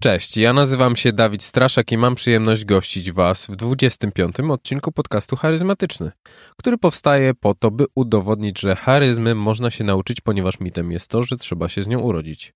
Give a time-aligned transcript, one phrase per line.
[0.00, 4.40] Cześć, ja nazywam się Dawid Straszak i mam przyjemność gościć Was w 25.
[4.40, 6.12] odcinku podcastu Charyzmatyczny,
[6.56, 11.22] który powstaje po to, by udowodnić, że charyzmy można się nauczyć, ponieważ mitem jest to,
[11.22, 12.54] że trzeba się z nią urodzić.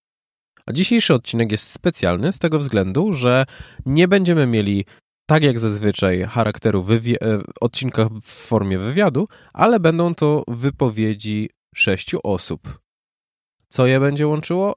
[0.67, 3.45] A dzisiejszy odcinek jest specjalny z tego względu, że
[3.87, 4.85] nie będziemy mieli
[5.27, 12.79] tak jak zazwyczaj charakteru e, odcinka w formie wywiadu, ale będą to wypowiedzi sześciu osób.
[13.69, 14.75] Co je będzie łączyło?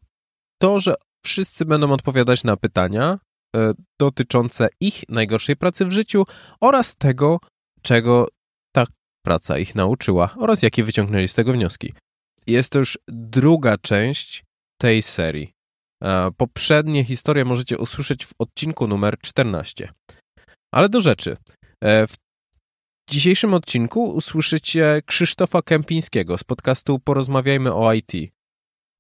[0.58, 0.96] To, że
[1.26, 3.20] wszyscy będą odpowiadać na pytania
[3.56, 6.26] e, dotyczące ich najgorszej pracy w życiu
[6.62, 7.40] oraz tego,
[7.82, 8.28] czego
[8.76, 8.86] ta
[9.26, 11.94] praca ich nauczyła oraz jakie wyciągnęli z tego wnioski.
[12.48, 14.44] Jest to już druga część
[14.82, 15.54] tej serii.
[16.04, 19.90] E, poprzednie historie możecie usłyszeć w odcinku numer 14.
[20.74, 21.38] Ale do rzeczy.
[21.84, 22.16] E, w
[23.10, 28.35] dzisiejszym odcinku usłyszycie Krzysztofa Kępińskiego z podcastu Porozmawiajmy o IT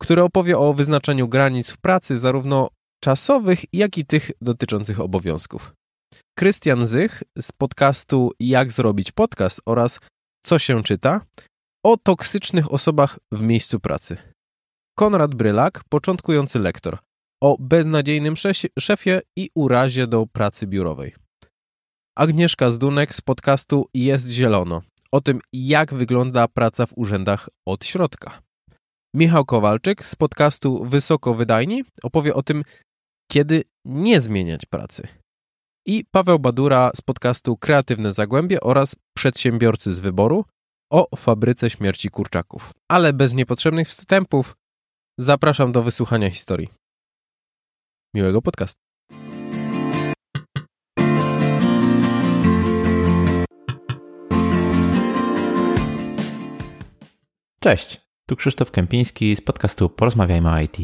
[0.01, 2.69] który opowie o wyznaczaniu granic w pracy, zarówno
[3.03, 5.73] czasowych, jak i tych dotyczących obowiązków.
[6.37, 9.99] Krystian Zych z podcastu Jak zrobić podcast oraz
[10.45, 11.21] Co się czyta
[11.85, 14.17] o toksycznych osobach w miejscu pracy.
[14.97, 16.97] Konrad Brylak, początkujący lektor,
[17.43, 18.35] o beznadziejnym
[18.79, 21.15] szefie i urazie do pracy biurowej.
[22.17, 24.81] Agnieszka Zdunek z podcastu Jest Zielono,
[25.11, 28.41] o tym jak wygląda praca w urzędach od środka.
[29.15, 32.63] Michał Kowalczyk z podcastu Wysoko Wydajni opowie o tym,
[33.31, 35.07] kiedy nie zmieniać pracy.
[35.85, 40.45] I Paweł Badura z podcastu Kreatywne Zagłębie oraz Przedsiębiorcy z Wyboru
[40.91, 42.71] o fabryce śmierci kurczaków.
[42.91, 44.55] Ale bez niepotrzebnych wstępów
[45.19, 46.69] zapraszam do wysłuchania historii.
[48.15, 48.81] Miłego podcastu.
[57.59, 58.04] Cześć.
[58.27, 60.77] Tu Krzysztof Kępiński z podcastu Porozmawiajmy o IT.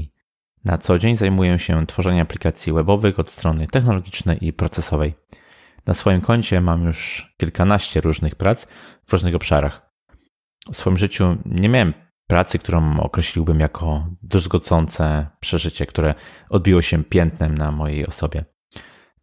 [0.65, 5.13] Na co dzień zajmuję się tworzeniem aplikacji webowych od strony technologicznej i procesowej.
[5.85, 8.67] Na swoim koncie mam już kilkanaście różnych prac
[9.07, 9.91] w różnych obszarach.
[10.71, 11.93] W swoim życiu nie miałem
[12.27, 16.15] pracy, którą określiłbym jako druzgocące przeżycie, które
[16.49, 18.45] odbiło się piętnem na mojej osobie.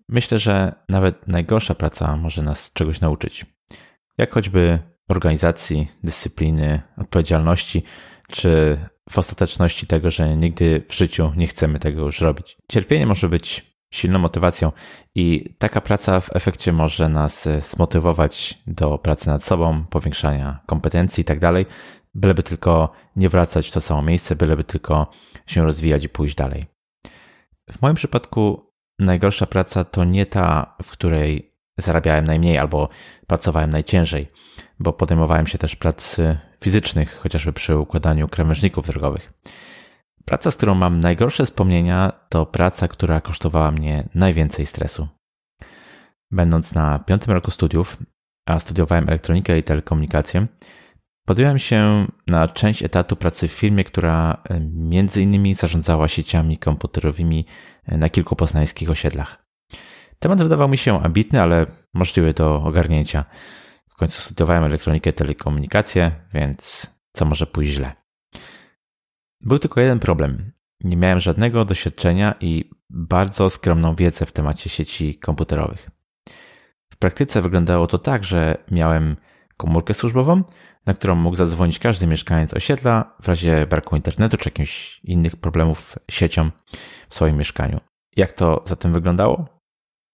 [0.09, 3.47] Myślę, że nawet najgorsza praca może nas czegoś nauczyć.
[4.19, 4.79] Jak choćby
[5.09, 7.83] organizacji, dyscypliny, odpowiedzialności,
[8.29, 8.79] czy
[9.11, 12.57] w ostateczności tego, że nigdy w życiu nie chcemy tego już robić.
[12.73, 14.73] Cierpienie może być silną motywacją
[15.15, 21.25] i taka praca w efekcie może nas zmotywować do pracy nad sobą, powiększania kompetencji i
[21.25, 21.41] tak
[22.15, 25.11] byleby tylko nie wracać w to samo miejsce, byleby tylko
[25.47, 26.67] się rozwijać i pójść dalej.
[27.73, 32.89] W moim przypadku najgorsza praca to nie ta, w której zarabiałem najmniej albo
[33.27, 34.29] pracowałem najciężej
[34.81, 36.17] bo podejmowałem się też prac
[36.65, 39.33] fizycznych, chociażby przy układaniu krawężników drogowych.
[40.25, 45.09] Praca, z którą mam najgorsze wspomnienia, to praca, która kosztowała mnie najwięcej stresu.
[46.31, 47.97] Będąc na piątym roku studiów,
[48.47, 50.47] a studiowałem elektronikę i telekomunikację,
[51.27, 57.47] podjąłem się na część etatu pracy w firmie, która e, między innymi zarządzała sieciami komputerowymi
[57.87, 59.45] e, na kilku poznańskich osiedlach.
[60.19, 63.25] Temat wydawał mi się ambitny, ale możliwy do ogarnięcia
[63.99, 67.93] końcu studiowałem elektronikę, telekomunikację, więc co może pójść źle?
[69.41, 70.53] Był tylko jeden problem.
[70.85, 75.91] Nie miałem żadnego doświadczenia i bardzo skromną wiedzę w temacie sieci komputerowych.
[76.93, 79.17] W praktyce wyglądało to tak, że miałem
[79.57, 80.43] komórkę służbową,
[80.87, 85.97] na którą mógł zadzwonić każdy mieszkaniec osiedla w razie braku internetu czy jakichś innych problemów
[86.11, 86.51] z siecią
[87.09, 87.81] w swoim mieszkaniu.
[88.17, 89.47] Jak to zatem wyglądało?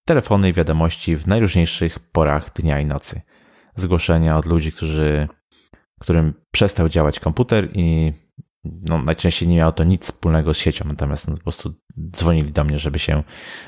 [0.07, 3.21] Telefony i wiadomości w najróżniejszych porach dnia i nocy–
[3.75, 5.27] zgłoszenia od ludzi, którzy,
[5.99, 8.13] którym przestał działać komputer i
[8.65, 11.73] no, najczęściej nie miało to nic wspólnego z siecią, natomiast no, po prostu
[12.11, 13.23] dzwonili do mnie, żeby się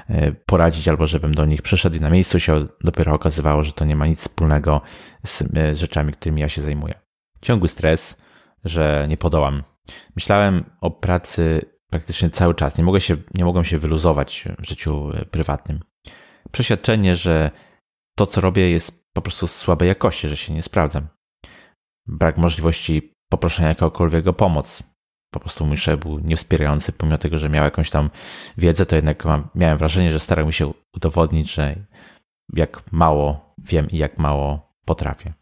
[0.09, 3.85] e, poradzić albo żebym do nich przyszedł i na miejscu się dopiero okazywało, że to
[3.85, 4.81] nie ma nic wspólnego
[5.25, 6.93] z e, rzeczami, którymi ja się zajmuję.
[7.41, 8.21] Ciągły stres,
[8.63, 9.63] że nie podołam.
[10.15, 12.77] Myślałem o pracy praktycznie cały czas.
[12.77, 15.79] Nie, mogę się, nie mogłem się wyluzować w życiu e, prywatnym.
[16.51, 17.51] Przeświadczenie, że
[18.15, 21.07] to, co robię, jest po prostu słabej jakości, że się nie sprawdzam.
[22.07, 24.83] Brak możliwości poproszenia kogokolwiek o pomoc.
[25.33, 28.09] Po prostu mój szef był niewspierający, pomimo tego, że miał jakąś tam
[28.57, 29.23] wiedzę, to jednak
[29.55, 31.75] miałem wrażenie, że starał mi się udowodnić, że
[32.53, 35.33] jak mało wiem i jak mało potrafię.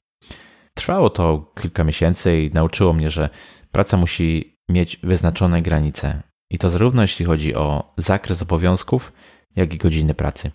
[0.74, 3.30] Trwało to kilka miesięcy i nauczyło mnie, że
[3.71, 6.24] praca musi mieć wyznaczone granice.
[6.51, 9.13] I to zarówno jeśli chodzi o zakres obowiązków,
[9.56, 10.51] jak i godziny pracy.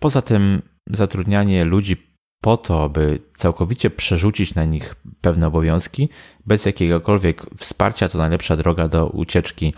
[0.00, 2.07] Poza tym zatrudnianie ludzi
[2.40, 6.08] po to, by całkowicie przerzucić na nich pewne obowiązki,
[6.46, 9.74] bez jakiegokolwiek wsparcia, to najlepsza droga do ucieczki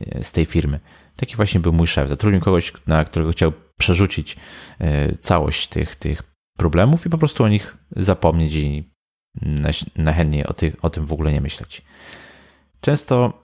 [0.00, 0.80] e, z tej firmy.
[1.16, 2.08] Taki właśnie był mój szef.
[2.08, 4.36] Zatrudnił kogoś, na którego chciał przerzucić
[4.78, 6.22] e, całość tych, tych
[6.58, 8.92] problemów i po prostu o nich zapomnieć i
[9.96, 11.82] najchętniej o, o tym w ogóle nie myśleć.
[12.80, 13.42] Często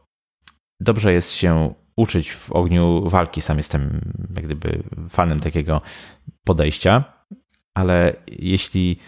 [0.81, 3.41] dobrze jest się uczyć w ogniu walki.
[3.41, 4.01] Sam jestem
[4.35, 5.81] jak gdyby fanem takiego
[6.45, 7.18] podejścia,
[7.79, 8.99] ale jeśli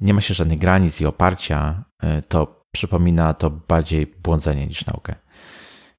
[0.00, 5.14] nie ma się żadnych granic i oparcia, e, to przypomina to bardziej błądzenie niż naukę.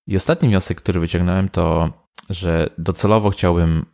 [0.08, 1.90] I ostatni wniosek, który wyciągnąłem, to,
[2.30, 3.86] że docelowo chciałbym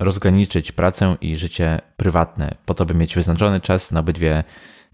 [0.00, 4.44] rozgraniczyć pracę i życie prywatne, po to, by mieć wyznaczony czas na obydwie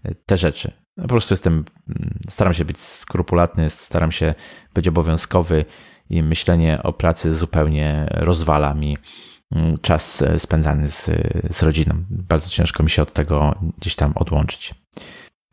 [0.03, 0.71] e, te rzeczy.
[1.01, 4.33] Po prostu jestem, mm, staram się być skrupulatny, staram się
[4.73, 5.65] być obowiązkowy
[6.09, 8.97] i myślenie o pracy zupełnie rozwala mi
[9.81, 11.05] czas e, spędzany z,
[11.51, 11.95] z rodziną.
[12.09, 14.75] Bardzo ciężko mi się od tego gdzieś tam odłączyć.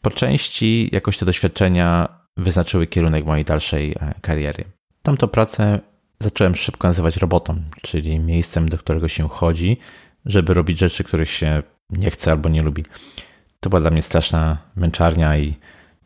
[0.03, 4.65] Po części jakoś te doświadczenia wyznaczyły kierunek mojej dalszej e, kariery.
[5.03, 5.81] Tamto pracę
[6.21, 9.77] zacząłem szybko nazywać robotą, czyli miejscem, do którego się chodzi,
[10.25, 12.85] żeby robić rzeczy, których się nie chce albo nie lubi.
[13.61, 15.55] To była dla mnie straszna męczarnia i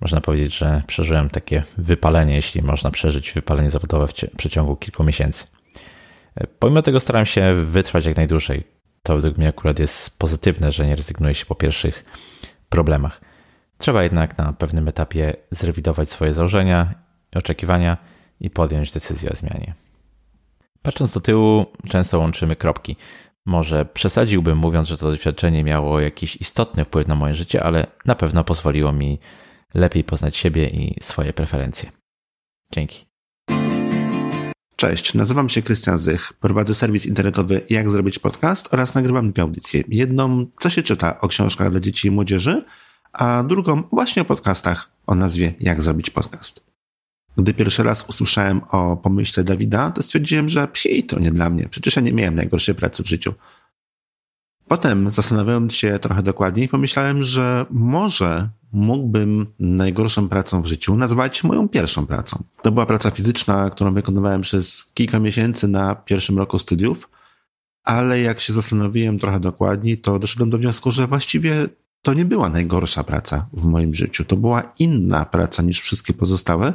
[0.01, 5.47] można powiedzieć, że przeżyłem takie wypalenie, jeśli można przeżyć wypalenie zawodowe w przeciągu kilku miesięcy.
[6.41, 8.65] E, pomimo tego starałem się wytrwać jak najdłużej.
[9.03, 12.05] To według mnie akurat jest pozytywne, że nie rezygnuje się po pierwszych
[12.69, 13.21] problemach.
[13.79, 16.95] Trzeba jednak na pewnym etapie zrewidować swoje założenia,
[17.35, 17.97] oczekiwania
[18.41, 19.75] i podjąć decyzję o zmianie.
[20.83, 22.97] Patrząc do tyłu, często łączymy kropki.
[23.47, 28.15] Może przesadziłbym mówiąc, że to doświadczenie miało jakiś istotny wpływ na moje życie, ale na
[28.15, 29.19] pewno pozwoliło mi
[29.75, 31.93] lepiej poznać siebie i swoje preferencje.
[32.73, 33.10] Dzięki.
[34.81, 39.85] Cześć, nazywam się Krystian Zych, prowadzę serwis internetowy Jak zrobić podcast oraz nagrywam dwie audycje.
[39.88, 42.65] Jedną, co się czyta o książkach dla dzieci i młodzieży,
[43.12, 46.67] a drugą właśnie o podcastach o nazwie Jak zrobić podcast.
[47.38, 51.69] Gdy pierwszy raz usłyszałem o pomyśle Dawida, to stwierdziłem, że psi to nie dla mnie.
[51.69, 53.35] Przecież ja nie miałem najgorszej pracy w życiu.
[54.69, 61.69] Potem zastanawiając się trochę dokładniej, pomyślałem, że może mógłbym najgorszą pracą w życiu nazwać moją
[61.69, 62.44] pierwszą pracą.
[62.62, 67.11] To była praca fizyczna, którą wykonywałem przez kilka miesięcy na pierwszym roku studiów,
[67.84, 71.69] ale jak się zastanowiłem trochę dokładniej, to doszedłem do wniosku, że właściwie
[72.02, 74.25] to nie była najgorsza praca w moim życiu.
[74.25, 76.75] To była inna praca niż wszystkie pozostałe,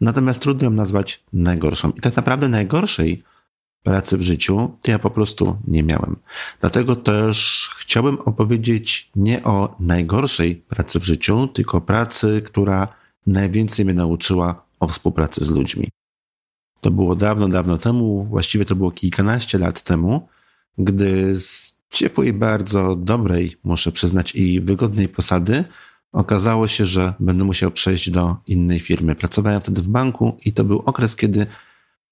[0.00, 1.90] natomiast trudno ją nazwać najgorszą.
[1.90, 3.22] I tak naprawdę najgorszej
[3.82, 6.16] pracy w życiu, to ja po prostu nie miałem.
[6.60, 12.88] Dlatego też chciałbym opowiedzieć nie o najgorszej pracy w życiu, tylko pracy, która
[13.26, 15.88] najwięcej mnie nauczyła o współpracy z ludźmi.
[16.80, 20.28] To było dawno, dawno temu, właściwie to było kilkanaście lat temu,
[20.78, 25.64] gdy z ciepłej, bardzo dobrej, muszę przyznać, i wygodnej posady
[26.12, 29.14] okazało się, że będę musiał przejść do innej firmy.
[29.14, 31.46] Pracowałem wtedy w banku i to był okres, kiedy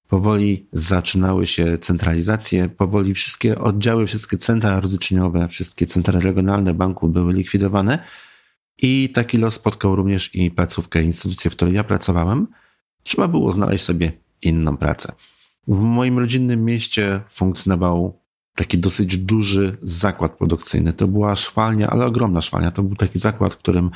[0.09, 7.33] Powoli zaczynały się centralizacje, powoli wszystkie oddziały, wszystkie centra rozliczeniowe, wszystkie centra regionalne banków były
[7.33, 7.99] likwidowane
[8.79, 12.47] i taki los spotkał również i placówkę, instytucję, w której ja pracowałem.
[13.03, 14.13] Trzeba było znaleźć sobie
[14.43, 15.13] inną pracę.
[15.69, 18.21] W moim rodzinnym mieście funkcjonował
[18.55, 20.93] taki dosyć duży zakład produkcyjny.
[20.93, 22.71] To była szwalnia, ale ogromna szwalnia.
[22.71, 23.91] To był taki zakład, w którym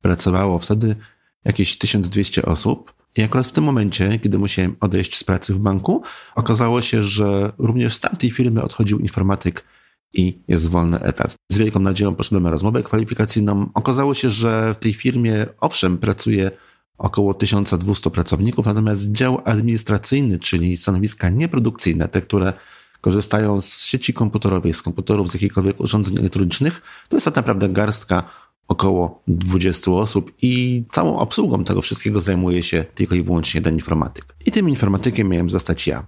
[0.00, 0.96] pracowało wtedy
[1.44, 2.95] jakieś 1200 osób.
[3.16, 6.02] I akurat w tym momencie, kiedy musiałem odejść z pracy w banku,
[6.34, 9.64] okazało się, że również z tamtej firmy odchodził informatyk
[10.12, 11.36] i jest wolny etat.
[11.52, 13.70] Z wielką nadzieją poszedłem na rozmowę kwalifikacyjną.
[13.74, 16.50] Okazało się, że w tej firmie, owszem, pracuje
[16.98, 22.52] około 1200 pracowników, natomiast dział administracyjny, czyli stanowiska nieprodukcyjne, te, które
[23.00, 28.22] korzystają z sieci komputerowej, z komputerów, z jakichkolwiek urządzeń elektronicznych, to jest tak naprawdę garstka
[28.68, 34.36] około 20 osób i całą obsługą tego wszystkiego zajmuje się tylko i wyłącznie jeden informatyk.
[34.46, 36.06] I tym informatykiem miałem zostać ja.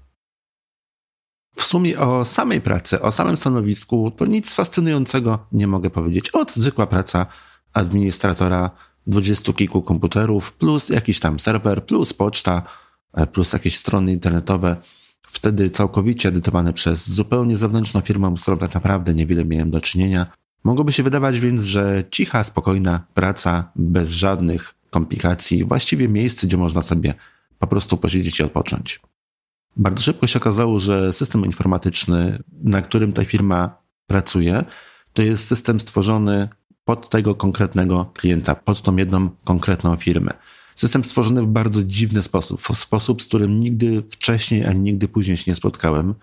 [1.57, 6.31] W sumie o samej pracy, o samym stanowisku, to nic fascynującego nie mogę powiedzieć.
[6.31, 7.27] Od zwykła praca
[7.73, 8.71] administratora
[9.07, 12.63] dwudziestu kilku komputerów, plus jakiś tam serwer, plus poczta,
[13.15, 14.77] e, plus jakieś strony internetowe,
[15.27, 20.27] wtedy całkowicie edytowane przez zupełnie zewnętrzną firmę, z którą tak naprawdę niewiele miałem do czynienia.
[20.65, 26.83] Mogłoby się wydawać więc, że cicha, spokojna praca, bez żadnych komplikacji, właściwie miejsce, gdzie można
[26.83, 27.15] sobie
[27.59, 29.01] po prostu posiedzieć i odpocząć.
[29.77, 34.65] Bardzo szybko się okazało, że system informatyczny, na którym ta firma pracuje,
[35.13, 36.49] to jest system stworzony
[36.85, 40.31] pod tego konkretnego klienta, pod tą jedną konkretną firmę.
[40.75, 45.37] System stworzony w bardzo dziwny sposób, w sposób, z którym nigdy wcześniej ani nigdy później
[45.37, 46.15] się nie spotkałem.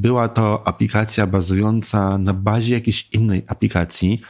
[0.00, 4.20] Była to aplikacja bazująca na bazie jakiejś innej aplikacji,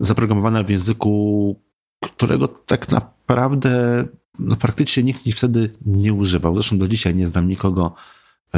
[0.00, 1.60] zaprogramowana w języku,
[2.00, 4.04] którego tak naprawdę
[4.38, 6.54] no, praktycznie nikt wtedy nie używał.
[6.54, 7.94] Zresztą do dzisiaj nie znam nikogo,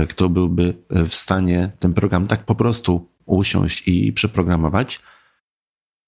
[0.09, 5.01] kto byłby w stanie ten program tak po prostu usiąść i przeprogramować.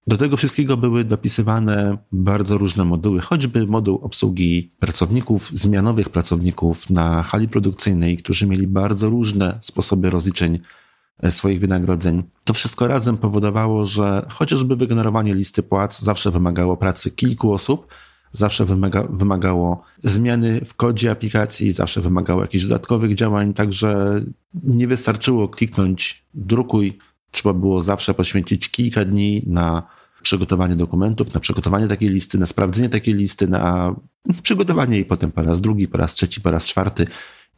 [0.07, 7.23] Do tego wszystkiego były dopisywane bardzo różne moduły, choćby moduł obsługi pracowników, zmianowych pracowników na
[7.23, 10.59] hali produkcyjnej, którzy mieli bardzo różne sposoby rozliczeń
[11.23, 12.23] e, swoich wynagrodzeń.
[12.45, 17.87] To wszystko razem powodowało, że chociażby wygenerowanie listy płac zawsze wymagało pracy kilku osób,
[18.33, 24.21] zawsze wymaga, wymagało zmiany w kodzie aplikacji, zawsze wymagało jakichś dodatkowych działań, także
[24.63, 26.99] nie wystarczyło kliknąć drukuj,
[27.31, 29.96] trzeba było zawsze poświęcić kilka dni na
[30.27, 33.95] przygotowanie dokumentów, na przygotowanie takiej listy, na sprawdzenie takiej listy, na
[34.43, 37.07] przygotowanie jej potem po raz drugi, po raz trzeci, po raz czwarty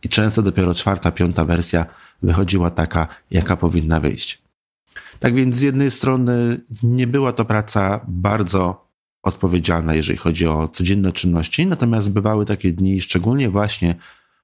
[0.03, 1.87] i często dopiero czwarta, piąta wersja
[2.23, 4.43] wychodziła taka, jaka powinna wyjść.
[5.19, 8.89] Tak więc z jednej strony nie była to praca bardzo
[9.23, 13.95] odpowiedzialna, jeżeli chodzi o codzienne czynności, natomiast bywały takie dni, szczególnie właśnie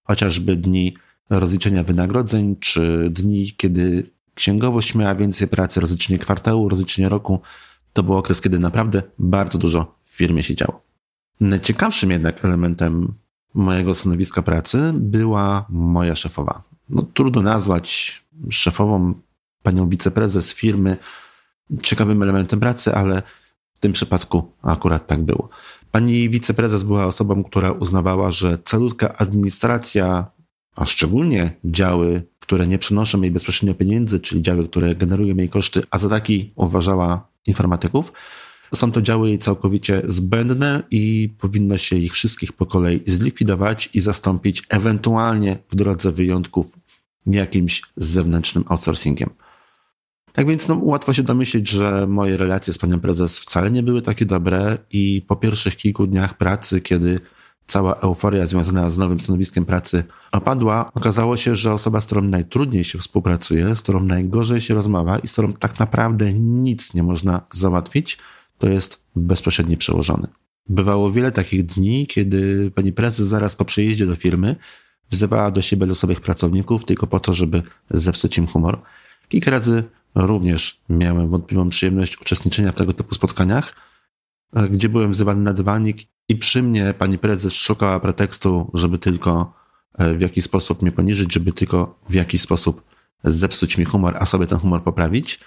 [0.04, 0.96] chociażby dni
[1.30, 7.40] rozliczenia wynagrodzeń, czy dni, kiedy księgowość miała więcej pracy, rozliczenie kwartału, rozliczenie roku,
[7.94, 10.82] to był okres, kiedy naprawdę bardzo dużo w firmie się działo.
[11.40, 13.14] Najciekawszym jednak elementem
[13.54, 16.62] mojego stanowiska pracy była moja szefowa.
[16.88, 19.14] No, trudno nazwać szefową
[19.62, 20.96] panią wiceprezes firmy
[21.82, 23.22] ciekawym elementem pracy, ale
[23.74, 25.48] w tym przypadku akurat tak było.
[25.90, 30.26] Pani wiceprezes była osobą, która uznawała, że calutka administracja,
[30.76, 35.82] a szczególnie działy, które nie przynoszą jej bezpośrednio pieniędzy, czyli działy, które generują jej koszty,
[35.90, 38.12] a za taki uważała informatyków.
[38.74, 44.62] Są to działy całkowicie zbędne i powinno się ich wszystkich po kolei zlikwidować i zastąpić
[44.68, 46.78] ewentualnie w drodze wyjątków
[47.26, 49.30] jakimś zewnętrznym outsourcingiem.
[50.32, 54.02] Tak więc no, łatwo się domyślić, że moje relacje z panią prezes wcale nie były
[54.02, 57.20] takie dobre i po pierwszych kilku dniach pracy, kiedy
[57.66, 62.85] cała euforia związana z nowym stanowiskiem pracy opadła, okazało się, że osoba, z którą najtrudniej
[62.85, 67.40] się współpracuje, z którą najgorzej się rozmawia i z którą tak naprawdę nic nie można
[67.50, 68.18] załatwić,
[68.59, 70.28] to jest bezpośredni przełożony.
[70.68, 74.56] Bywało wiele takich dni, kiedy pani prezes zaraz po przyjeździe do firmy
[75.11, 78.80] wzywała do siebie losowych pracowników tylko po to, żeby zepsuć im humor.
[79.28, 79.83] Kilka razy
[80.14, 83.75] również miałem wątpliwą przyjemność uczestniczenia w tego typu spotkaniach,
[84.70, 85.98] gdzie byłem wzywany na dywanik
[86.28, 89.54] i przy mnie pani prezes szukała pretekstu, żeby tylko
[89.94, 92.82] e, w jakiś sposób mnie poniżyć, żeby tylko w jakiś sposób
[93.24, 95.40] zepsuć mi humor, a sobie ten humor poprawić.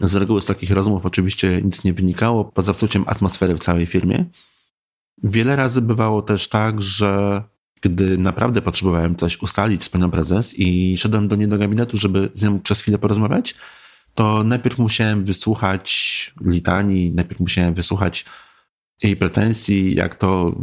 [0.00, 4.24] Z reguły z takich rozmów oczywiście nic nie wynikało, poza psuciem atmosfery w całej firmie.
[5.22, 7.42] Wiele razy bywało też tak, że
[7.82, 12.30] gdy naprawdę potrzebowałem coś ustalić z panią prezes i szedłem do niej do gabinetu, żeby
[12.32, 13.54] z nią przez chwilę porozmawiać,
[14.14, 18.24] to najpierw musiałem wysłuchać litanii, najpierw musiałem wysłuchać
[19.02, 20.56] jej pretensji, jak to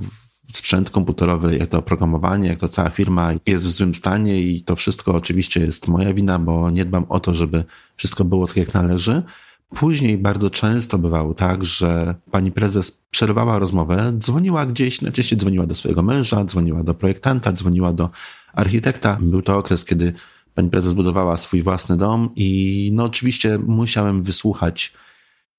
[0.53, 4.75] sprzęt komputerowy, jak to oprogramowanie, jak to cała firma jest w złym stanie i to
[4.75, 7.63] wszystko oczywiście jest moja wina, bo nie dbam o to, żeby
[7.95, 9.23] wszystko było tak jak należy.
[9.69, 15.75] Później bardzo często bywało tak, że pani prezes przerwała rozmowę, dzwoniła gdzieś, najczęściej dzwoniła do
[15.75, 18.09] swojego męża, dzwoniła do projektanta, dzwoniła do
[18.53, 19.17] architekta.
[19.21, 20.13] Był to okres, kiedy
[20.57, 24.93] pani prezes budowała swój własny dom i no oczywiście musiałem wysłuchać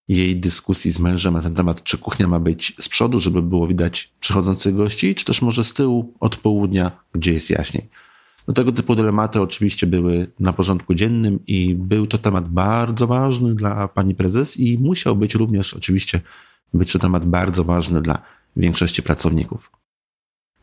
[0.09, 3.67] jej dyskusji z mężem na ten temat, czy kuchnia ma być z przodu, żeby było
[3.67, 7.89] widać przychodzących gości, czy też może z tyłu od południa, gdzie jest jaśniej.
[8.49, 13.55] No tego typu dylematy oczywiście były na porządku dziennym i był to temat bardzo ważny
[13.55, 16.21] dla pani prezes i musiał być również oczywiście
[16.75, 18.23] być to temat bardzo ważny dla
[18.57, 19.71] większości pracowników.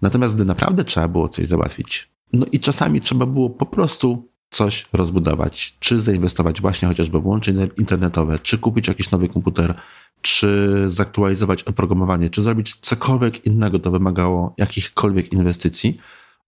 [0.01, 4.85] Natomiast gdy naprawdę trzeba było coś załatwić, no i czasami trzeba było po prostu coś
[4.93, 9.73] rozbudować, czy zainwestować właśnie chociażby w łącze internetowe, czy kupić jakiś nowy komputer,
[10.21, 15.97] czy zaktualizować oprogramowanie, czy zrobić cokolwiek innego, to wymagało jakichkolwiek inwestycji.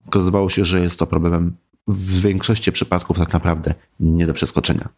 [0.06, 1.56] Okazywało się, że jest to problemem
[1.88, 4.88] w większości przypadków tak naprawdę nie do przeskoczenia.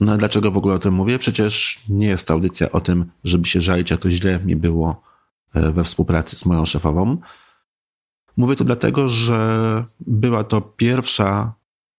[0.00, 1.18] No a dlaczego w ogóle o tym mówię?
[1.18, 5.02] Przecież nie jest to audycja o tym, żeby się żalić, jak to źle mi było
[5.54, 7.18] e, we współpracy z moją szefową.
[8.36, 11.52] Mówię to dlatego, że była to pierwsza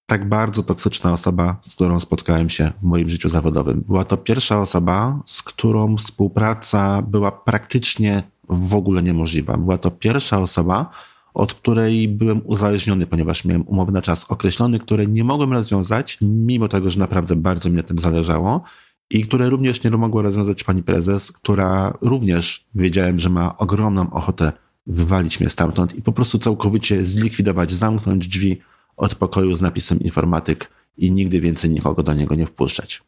[0.06, 3.84] tak bardzo toksyczna osoba, z którą spotkałem się w moim życiu zawodowym.
[3.88, 9.58] Była to pierwsza osoba, z którą współpraca była praktycznie w ogóle niemożliwa.
[9.58, 10.89] Była to pierwsza osoba,
[11.34, 16.67] od której byłem uzależniony, ponieważ miałem umowę na czas określony, które nie mogłem rozwiązać, mimo
[16.67, 18.62] tego, że naprawdę bardzo mi na tym zależało.
[19.10, 24.51] I które również nie mogła rozwiązać pani prezes, która również wiedziałem, że ma ogromną ochotę
[24.88, 28.62] wywalić mnie stamtąd i po prostu całkowicie zlikwidować, zamknąć drzwi
[28.98, 33.03] od pokoju z napisem informatyk i nigdy więcej nikogo do niego nie wpuszczać.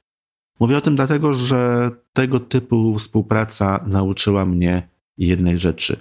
[0.59, 5.99] Mówię o tym dlatego, że tego typu współpraca nauczyła mnie jednej rzeczy.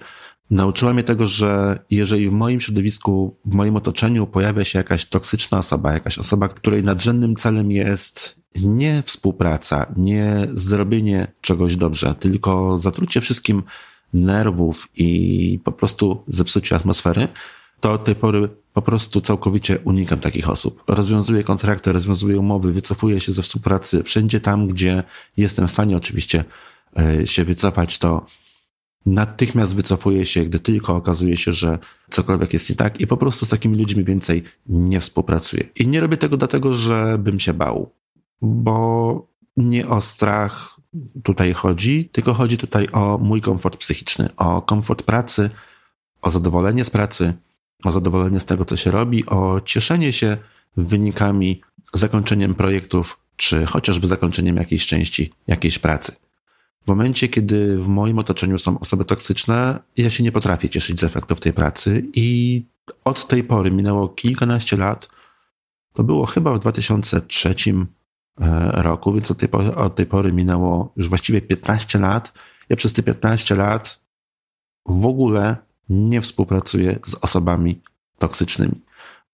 [0.50, 5.58] Nauczyła mnie tego, że jeżeli w moim środowisku, w moim otoczeniu pojawia się jakaś toksyczna
[5.58, 13.20] osoba, jakaś osoba, której nadrzędnym celem jest nie współpraca, nie zrobienie czegoś dobrze, tylko zatrucie
[13.20, 13.62] wszystkim
[14.12, 17.28] nerwów i po prostu zepsucie atmosfery,
[17.80, 20.84] to od tej pory po prostu całkowicie unikam takich osób.
[20.86, 25.02] Rozwiązuję kontrakty, rozwiązuję umowy, wycofuję się ze współpracy wszędzie tam, gdzie
[25.36, 26.44] jestem w stanie oczywiście
[26.98, 28.26] e, się wycofać, to
[29.06, 31.78] natychmiast wycofuję się, gdy tylko okazuje się, że
[32.10, 35.64] cokolwiek jest nie tak i po prostu z takimi ludźmi więcej nie współpracuję.
[35.76, 37.92] I nie robię tego dlatego, że bym się bał,
[38.42, 40.77] bo nie o strach
[41.22, 45.50] tutaj chodzi, tylko chodzi tutaj o mój komfort psychiczny, o komfort pracy,
[46.22, 47.32] o zadowolenie z pracy,
[47.84, 50.36] o zadowolenie z tego, co się robi, o cieszenie się
[50.76, 51.60] wynikami,
[51.94, 56.16] zakończeniem projektów, czy chociażby zakończeniem jakiejś części jakiejś pracy.
[56.84, 61.04] W momencie, kiedy w moim otoczeniu są osoby toksyczne, ja się nie potrafię cieszyć z
[61.04, 62.62] efektów tej pracy i
[63.04, 65.08] od tej pory minęło kilkanaście lat.
[65.92, 67.54] To było chyba w 2003 e,
[68.72, 72.32] roku, więc od tej, pory, od tej pory minęło już właściwie 15 lat.
[72.68, 74.00] Ja przez te 15 lat
[74.86, 75.56] w ogóle
[75.88, 77.80] nie współpracuję z osobami
[78.18, 78.80] toksycznymi.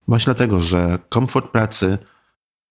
[0.09, 1.99] Właśnie dlatego, że komfort pracy,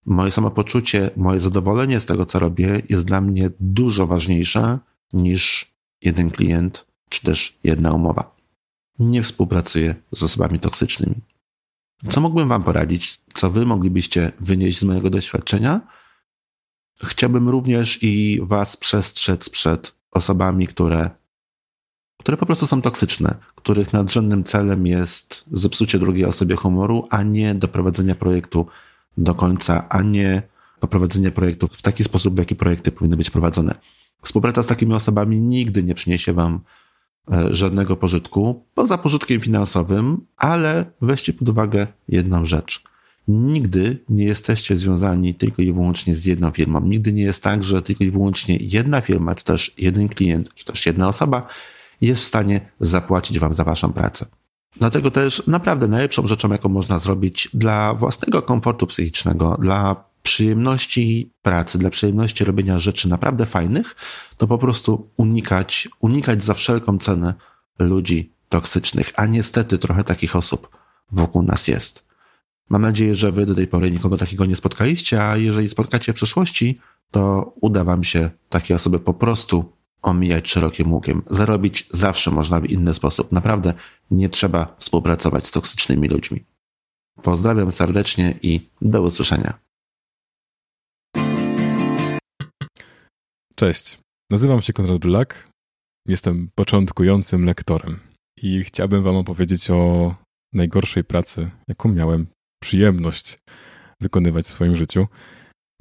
[0.05, 4.79] moje samopoczucie, moje zadowolenie z tego, co robię, jest dla mnie dużo ważniejsze
[5.13, 8.35] niż jeden klient czy też jedna umowa.
[8.99, 11.15] Nie współpracuję z osobami toksycznymi.
[12.09, 13.17] Co mógłbym Wam poradzić?
[13.33, 15.81] Co Wy moglibyście wynieść z mojego doświadczenia?
[17.03, 21.09] Chciałbym również i Was przestrzec przed osobami, które
[22.23, 27.55] które po prostu są toksyczne, których nadrzędnym celem jest zepsucie drugiej osobie humoru, a nie
[27.55, 28.67] doprowadzenie projektu
[29.17, 30.41] do końca, a nie
[30.79, 33.75] poprowadzenie projektu w taki sposób, w jaki projekty powinny być prowadzone.
[34.21, 36.59] Współpraca z takimi osobami nigdy nie przyniesie Wam
[37.31, 42.83] e, żadnego pożytku, poza pożytkiem finansowym, ale weźcie pod uwagę jedną rzecz.
[43.27, 46.81] Nigdy nie jesteście związani tylko i wyłącznie z jedną firmą.
[46.81, 50.65] Nigdy nie jest tak, że tylko i wyłącznie jedna firma, czy też jeden klient, czy
[50.65, 51.47] też jedna osoba
[52.01, 54.25] jest w stanie zapłacić Wam za Waszą pracę.
[54.77, 61.77] Dlatego też naprawdę najlepszą rzeczą, jaką można zrobić dla własnego komfortu psychicznego, dla przyjemności pracy,
[61.77, 63.95] dla przyjemności robienia rzeczy naprawdę fajnych,
[64.37, 67.33] to po prostu unikać, unikać za wszelką cenę
[67.79, 69.11] ludzi toksycznych.
[69.15, 70.69] A niestety trochę takich osób
[71.11, 72.12] wokół nas jest.
[72.69, 76.15] Mam nadzieję, że wy do tej pory nikogo takiego nie spotkaliście, a jeżeli spotkacie w
[76.15, 76.79] przyszłości,
[77.11, 81.21] to uda wam się takie osoby po prostu omijać szerokim łukiem.
[81.27, 83.31] Zarobić zawsze można w inny sposób.
[83.31, 83.73] Naprawdę
[84.11, 86.43] nie trzeba współpracować z toksycznymi ludźmi.
[87.23, 89.59] Pozdrawiam serdecznie i do usłyszenia.
[93.55, 93.99] Cześć,
[94.31, 95.49] nazywam się Konrad Black.
[96.07, 97.99] Jestem początkującym lektorem
[98.37, 100.15] i chciałbym Wam opowiedzieć o
[100.53, 102.27] najgorszej pracy, jaką miałem
[102.63, 103.39] przyjemność
[104.01, 105.07] wykonywać w swoim życiu.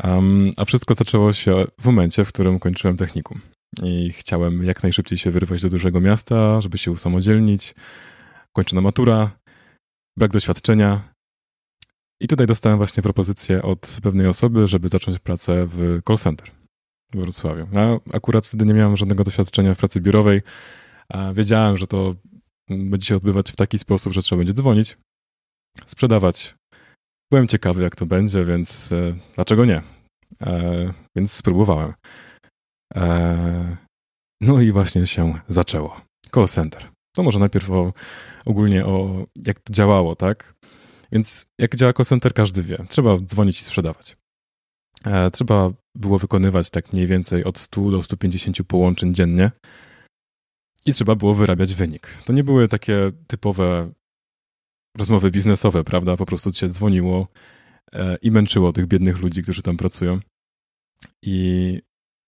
[0.05, 3.41] Um, a wszystko zaczęło się w momencie, w którym kończyłem technikum
[3.83, 7.75] i chciałem jak najszybciej się wyrwać do dużego miasta, żeby się usamodzielnić.
[8.57, 9.31] Kończona matura,
[10.19, 11.13] brak doświadczenia.
[12.21, 16.49] I tutaj dostałem właśnie propozycję od pewnej osoby, żeby zacząć pracę w call center
[17.15, 17.67] w Wrocławiu.
[17.73, 20.43] Ja akurat wtedy nie miałem żadnego doświadczenia w pracy biurowej,
[21.35, 22.15] wiedziałem, że to
[22.71, 24.97] będzie się odbywać w taki sposób, że trzeba będzie dzwonić,
[25.87, 26.55] sprzedawać.
[27.33, 29.83] Byłem ciekawy, jak to będzie, więc e, dlaczego nie?
[30.43, 31.93] E, więc spróbowałem.
[32.95, 33.77] E,
[34.41, 36.01] no i właśnie się zaczęło.
[36.35, 36.89] Call center.
[37.17, 37.93] To może najpierw o,
[38.47, 40.55] ogólnie o jak to działało, tak?
[41.13, 42.85] Więc jak działa call center, każdy wie.
[42.89, 44.17] Trzeba dzwonić i sprzedawać.
[45.05, 49.51] E, trzeba było wykonywać tak mniej więcej od 100 do 150 połączeń dziennie
[50.87, 52.07] i trzeba było wyrabiać wynik.
[52.25, 53.93] To nie były takie typowe
[54.99, 56.17] rozmowy biznesowe, prawda?
[56.17, 57.29] Po prostu cię dzwoniło
[57.93, 60.21] e, i męczyło tych biednych ludzi, którzy tam pracują.
[61.23, 61.79] I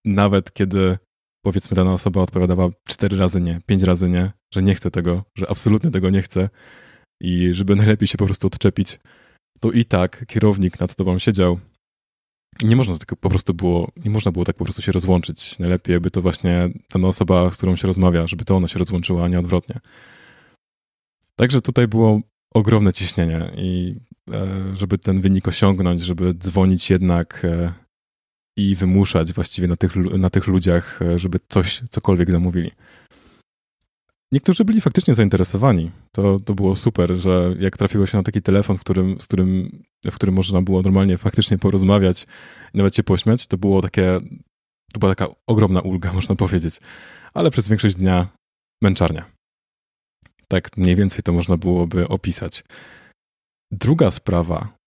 [0.05, 0.97] nawet kiedy
[1.45, 5.49] powiedzmy dana osoba odpowiadała cztery razy nie, pięć razy nie, że nie chce tego, że
[5.49, 6.49] absolutnie tego nie chce
[7.21, 8.99] i żeby najlepiej się po prostu odczepić,
[9.59, 11.59] to i tak kierownik nad tobą siedział
[12.63, 15.59] i nie można tak po prostu było, nie można było tak po prostu się rozłączyć.
[15.59, 19.25] Najlepiej by to właśnie dana osoba, z którą się rozmawia, żeby to ona się rozłączyła,
[19.25, 19.79] a nie odwrotnie.
[21.35, 22.21] Także tutaj było
[22.55, 23.95] ogromne ciśnienie i
[24.31, 27.73] e, żeby ten wynik osiągnąć, żeby dzwonić jednak e,
[28.57, 32.71] i wymuszać właściwie na tych, na tych ludziach, e, żeby coś, cokolwiek zamówili.
[34.31, 35.91] Niektórzy byli faktycznie zainteresowani.
[36.11, 39.81] To, to było super, że jak trafiło się na taki telefon, w którym, z którym,
[40.05, 42.27] w którym można było normalnie faktycznie porozmawiać,
[42.73, 44.19] nawet się pośmiać, to było takie,
[44.93, 46.79] to była taka ogromna ulga, można powiedzieć.
[47.33, 48.27] Ale przez większość dnia
[48.81, 49.34] męczarnia.
[50.47, 52.63] Tak mniej więcej to można byłoby opisać.
[53.71, 54.77] Druga sprawa,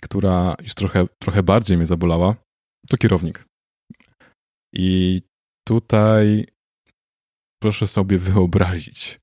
[0.00, 2.36] która już trochę, trochę bardziej mnie zabolała,
[2.88, 3.44] to kierownik.
[4.74, 5.20] I
[5.68, 6.46] tutaj
[7.62, 9.20] proszę sobie wyobrazić,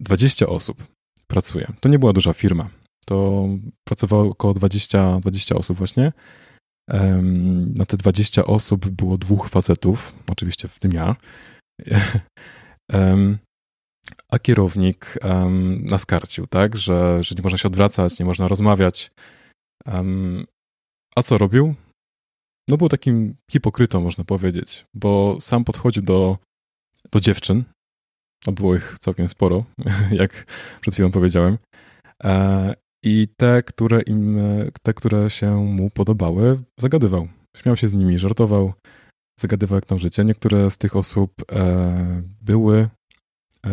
[0.00, 0.84] 20 osób
[1.26, 1.72] pracuje.
[1.80, 2.68] To nie była duża firma.
[3.06, 3.48] To
[3.84, 6.12] pracowało około 20, 20 osób właśnie.
[7.78, 11.16] Na te 20 osób było dwóch facetów, oczywiście w tym ja.
[14.30, 15.18] A kierownik
[15.82, 19.10] naskarcił, tak, że, że nie można się odwracać, nie można rozmawiać.
[21.16, 21.74] A co robił?
[22.68, 26.38] No był takim hipokrytą, można powiedzieć, bo sam podchodził do,
[27.12, 27.64] do dziewczyn,
[28.46, 29.64] a było ich całkiem sporo,
[30.10, 30.44] jak
[30.80, 31.58] przed chwilą powiedziałem,
[32.24, 34.38] e, i te, które, im,
[34.82, 37.28] te, które się mu podobały, zagadywał.
[37.56, 38.72] Śmiał się z nimi, żartował,
[39.40, 40.24] zagadywał jak tam życie.
[40.24, 42.88] Niektóre z tych osób e, były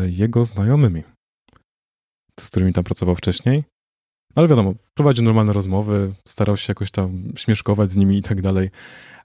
[0.09, 1.03] jego znajomymi,
[2.39, 3.63] z którymi tam pracował wcześniej.
[4.35, 8.69] Ale wiadomo, prowadził normalne rozmowy, starał się jakoś tam śmieszkować z nimi i tak dalej.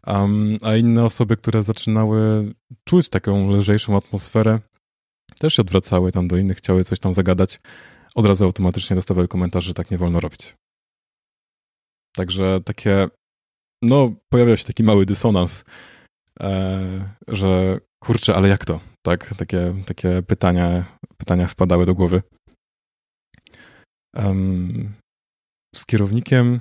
[0.07, 2.53] Um, a inne osoby, które zaczynały
[2.85, 4.61] czuć taką lżejszą atmosferę,
[5.38, 7.61] też się odwracały tam do innych, chciały coś tam zagadać,
[8.14, 10.55] od razu automatycznie dostawały komentarz, że tak nie wolno robić.
[12.16, 13.09] Także takie,
[13.83, 15.64] no, pojawiał się taki mały dysonans,
[16.40, 18.81] e, że kurczę, ale jak to?
[19.07, 20.85] Tak, takie, takie pytania,
[21.19, 22.23] pytania wpadały do głowy.
[24.17, 24.93] Um,
[25.75, 26.61] z kierownikiem.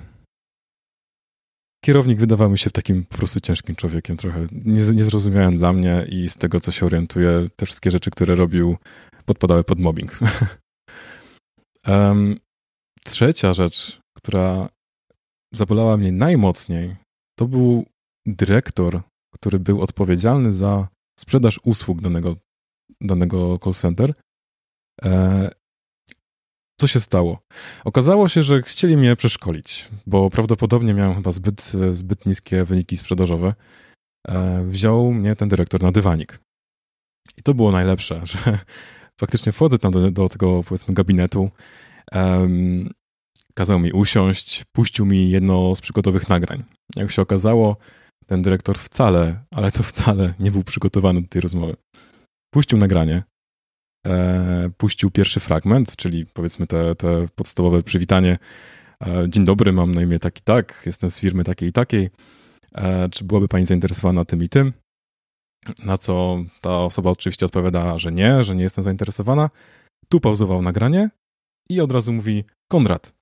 [1.84, 4.46] Kierownik wydawał mi się takim po prostu ciężkim człowiekiem trochę.
[4.94, 8.76] Niezrozumiałem dla mnie i z tego, co się orientuję, te wszystkie rzeczy, które robił,
[9.24, 10.18] podpadały pod mobbing.
[11.88, 12.38] um,
[13.04, 14.68] trzecia rzecz, która
[15.54, 16.96] zabolała mnie najmocniej,
[17.38, 17.84] to był
[18.26, 19.00] dyrektor,
[19.34, 22.36] który był odpowiedzialny za sprzedaż usług danego,
[23.00, 24.14] danego call center.
[25.04, 25.50] E,
[26.80, 27.38] co się stało?
[27.84, 33.54] Okazało się, że chcieli mnie przeszkolić, bo prawdopodobnie miałem chyba zbyt, zbyt niskie wyniki sprzedażowe.
[34.28, 36.40] E, wziął mnie ten dyrektor na dywanik.
[37.36, 38.58] I to było najlepsze, że
[39.20, 41.50] faktycznie wchodzę tam do, do tego, powiedzmy, gabinetu.
[43.54, 46.64] Kazał mi usiąść, puścił mi jedno z przygotowych nagrań.
[46.96, 47.76] Jak się okazało,
[48.26, 51.76] ten dyrektor wcale, ale to wcale nie był przygotowany do tej rozmowy.
[52.54, 53.22] Puścił nagranie,
[54.06, 58.38] e, puścił pierwszy fragment, czyli powiedzmy te, te podstawowe przywitanie.
[59.06, 62.10] E, dzień dobry, mam na imię tak i tak, jestem z firmy takiej i takiej.
[62.74, 64.72] E, czy byłaby Pani zainteresowana tym i tym?
[65.84, 69.50] Na co ta osoba oczywiście odpowiada, że nie, że nie jestem zainteresowana.
[70.08, 71.10] Tu pauzował nagranie
[71.70, 73.12] i od razu mówi: Konrad,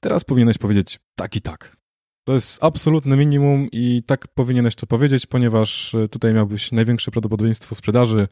[0.00, 1.76] teraz powinieneś powiedzieć tak i tak.
[2.24, 7.74] To jest absolutne minimum i tak powinieneś to powiedzieć, ponieważ e, tutaj miałbyś największe prawdopodobieństwo
[7.74, 8.28] sprzedaży,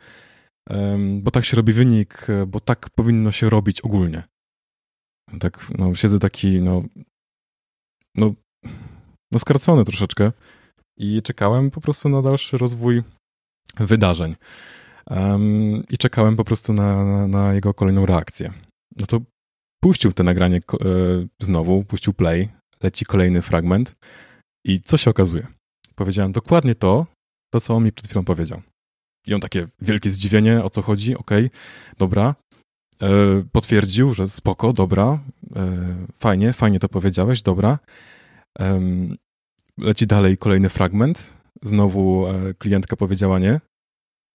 [1.20, 4.22] bo tak się robi wynik, e, bo tak powinno się robić ogólnie.
[5.40, 6.82] Tak, no, siedzę taki, no,
[8.16, 8.34] no,
[9.32, 10.32] no skarcony troszeczkę
[10.98, 13.02] i czekałem po prostu na dalszy rozwój
[13.76, 14.36] wydarzeń.
[15.10, 18.52] Um, I czekałem po prostu na, na, na, jego kolejną reakcję.
[18.96, 19.20] No to
[19.82, 20.60] puścił te nagranie e,
[21.40, 22.48] znowu, puścił play,
[22.82, 23.96] leci kolejny fragment
[24.66, 25.46] i co się okazuje?
[25.94, 27.06] Powiedziałem dokładnie to,
[27.52, 28.62] to co on mi przed chwilą powiedział.
[29.26, 31.58] I on takie wielkie zdziwienie, o co chodzi, okej, okay,
[31.98, 32.34] dobra.
[33.02, 33.08] E,
[33.52, 35.18] potwierdził, że spoko, dobra,
[35.56, 37.78] e, fajnie, fajnie to powiedziałeś, dobra.
[38.60, 38.80] E,
[39.78, 41.34] leci dalej kolejny fragment.
[41.62, 43.60] Znowu e, klientka powiedziała nie.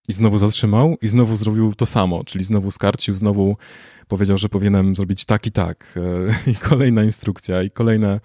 [0.08, 3.58] I znowu zatrzymał i znowu zrobił to samo, czyli znowu skarcił, znowu
[4.08, 6.00] powiedział, że powinienem zrobić tak i tak.
[6.46, 8.20] E, I kolejna instrukcja, i kolejne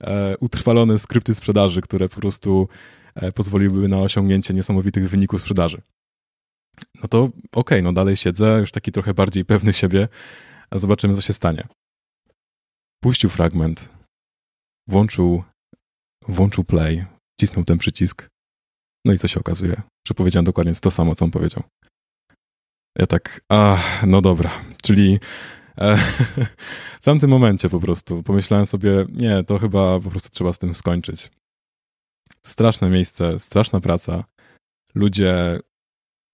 [0.00, 2.68] e, utrwalone skrypty sprzedaży, które po prostu
[3.34, 5.82] pozwoliłyby na osiągnięcie niesamowitych wyników sprzedaży.
[7.02, 10.08] No to okej, okay, no dalej siedzę, już taki trochę bardziej pewny siebie,
[10.70, 11.66] a zobaczymy, co się stanie.
[13.02, 13.88] Puścił fragment,
[14.88, 15.42] włączył,
[16.28, 17.04] włączył play,
[17.40, 18.28] cisnął ten przycisk,
[19.04, 19.82] no i co się okazuje?
[20.08, 21.62] Że powiedziałem dokładnie to samo, co on powiedział.
[22.98, 24.50] Ja tak, a, no dobra,
[24.86, 25.18] czyli
[25.78, 25.96] e,
[27.00, 30.74] w tamtym momencie po prostu pomyślałem sobie, nie, to chyba po prostu trzeba z tym
[30.74, 31.30] skończyć.
[32.42, 34.24] Straszne miejsce, straszna praca.
[34.94, 35.60] Ludzie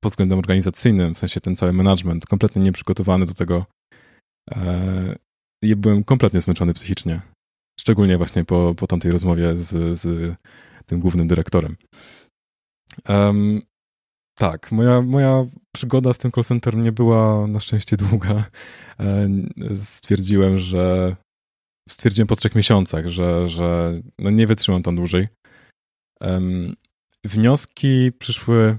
[0.02, 3.66] pod względem organizacyjnym, w sensie ten cały management, kompletnie nieprzygotowany do tego.
[4.50, 5.16] E,
[5.76, 7.20] byłem kompletnie zmęczony psychicznie.
[7.80, 10.34] Szczególnie właśnie po, po tamtej rozmowie z, z
[10.86, 11.76] tym głównym dyrektorem.
[13.08, 13.62] Um,
[14.34, 18.44] tak, moja, moja przygoda z tym call center nie była na szczęście długa.
[19.00, 19.28] E,
[19.74, 21.16] stwierdziłem, że
[21.88, 25.28] stwierdziłem po trzech miesiącach, że, że no nie wytrzymam tam dłużej.
[27.24, 28.78] Wnioski przyszły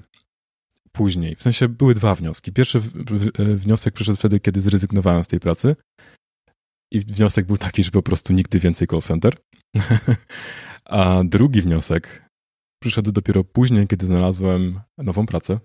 [0.92, 1.36] później.
[1.36, 2.54] W sensie były dwa wnioski.
[2.54, 2.80] Pierwszy
[3.56, 5.76] wniosek przyszedł wtedy, kiedy zrezygnowałem z tej pracy.
[6.92, 9.38] I wniosek był taki, że po prostu nigdy więcej call center.
[10.86, 12.30] A drugi wniosek
[12.84, 15.60] przyszedł dopiero później, kiedy znalazłem nową pracę.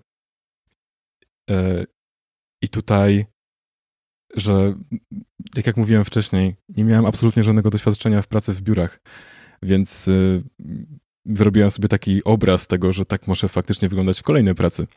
[1.49, 1.85] E,
[2.63, 3.25] I tutaj,
[4.35, 4.75] że
[5.55, 8.99] jak jak mówiłem wcześniej, nie miałem absolutnie żadnego doświadczenia w pracy w biurach,
[9.63, 10.41] więc e,
[11.25, 14.87] wyrobiłem sobie taki obraz tego, że tak może faktycznie wyglądać w kolejnej pracy.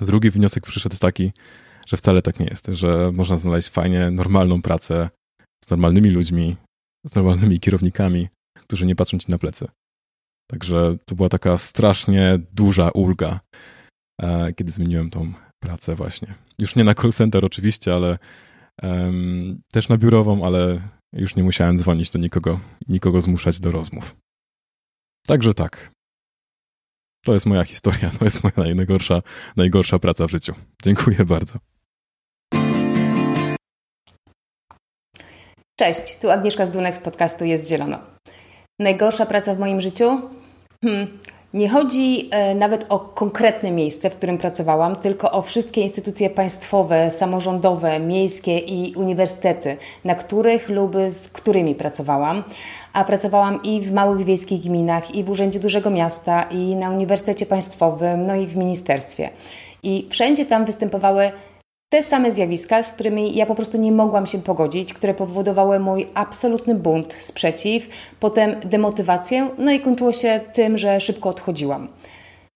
[0.00, 1.32] Drugi wniosek przyszedł taki,
[1.86, 5.10] że wcale tak nie jest, że można znaleźć fajnie normalną pracę
[5.64, 6.56] z normalnymi ludźmi,
[7.06, 9.68] z normalnymi kierownikami, którzy nie patrzą ci na plecy.
[10.50, 13.40] Także to była taka strasznie duża ulga,
[14.22, 15.32] e, kiedy zmieniłem tą
[15.66, 16.34] pracę właśnie.
[16.58, 18.18] Już nie na call center oczywiście, ale
[18.82, 20.80] um, też na biurową, ale
[21.12, 24.16] już nie musiałem dzwonić do nikogo, nikogo zmuszać do rozmów.
[25.26, 25.90] Także tak.
[27.24, 29.22] To jest moja historia, to jest moja najgorsza,
[29.56, 30.54] najgorsza praca w życiu.
[30.82, 31.58] Dziękuję bardzo.
[35.80, 37.98] Cześć, tu Agnieszka z Dunek z podcastu Jest Zielono.
[38.80, 40.30] Najgorsza praca w moim życiu?
[40.84, 41.18] Hmm.
[41.54, 47.10] Nie chodzi e, nawet o konkretne miejsce, w którym pracowałam, tylko o wszystkie instytucje państwowe,
[47.10, 52.44] samorządowe, miejskie i uniwersytety, na których lub z którymi pracowałam.
[52.92, 57.46] A pracowałam i w małych wiejskich gminach, i w Urzędzie Dużego Miasta, i na Uniwersytecie
[57.46, 59.30] Państwowym, no i w ministerstwie.
[59.82, 61.30] I wszędzie tam występowały
[61.88, 66.06] te same zjawiska, z którymi ja po prostu nie mogłam się pogodzić, które powodowały mój
[66.14, 67.88] absolutny bunt, sprzeciw,
[68.20, 71.88] potem demotywację, no i kończyło się tym, że szybko odchodziłam.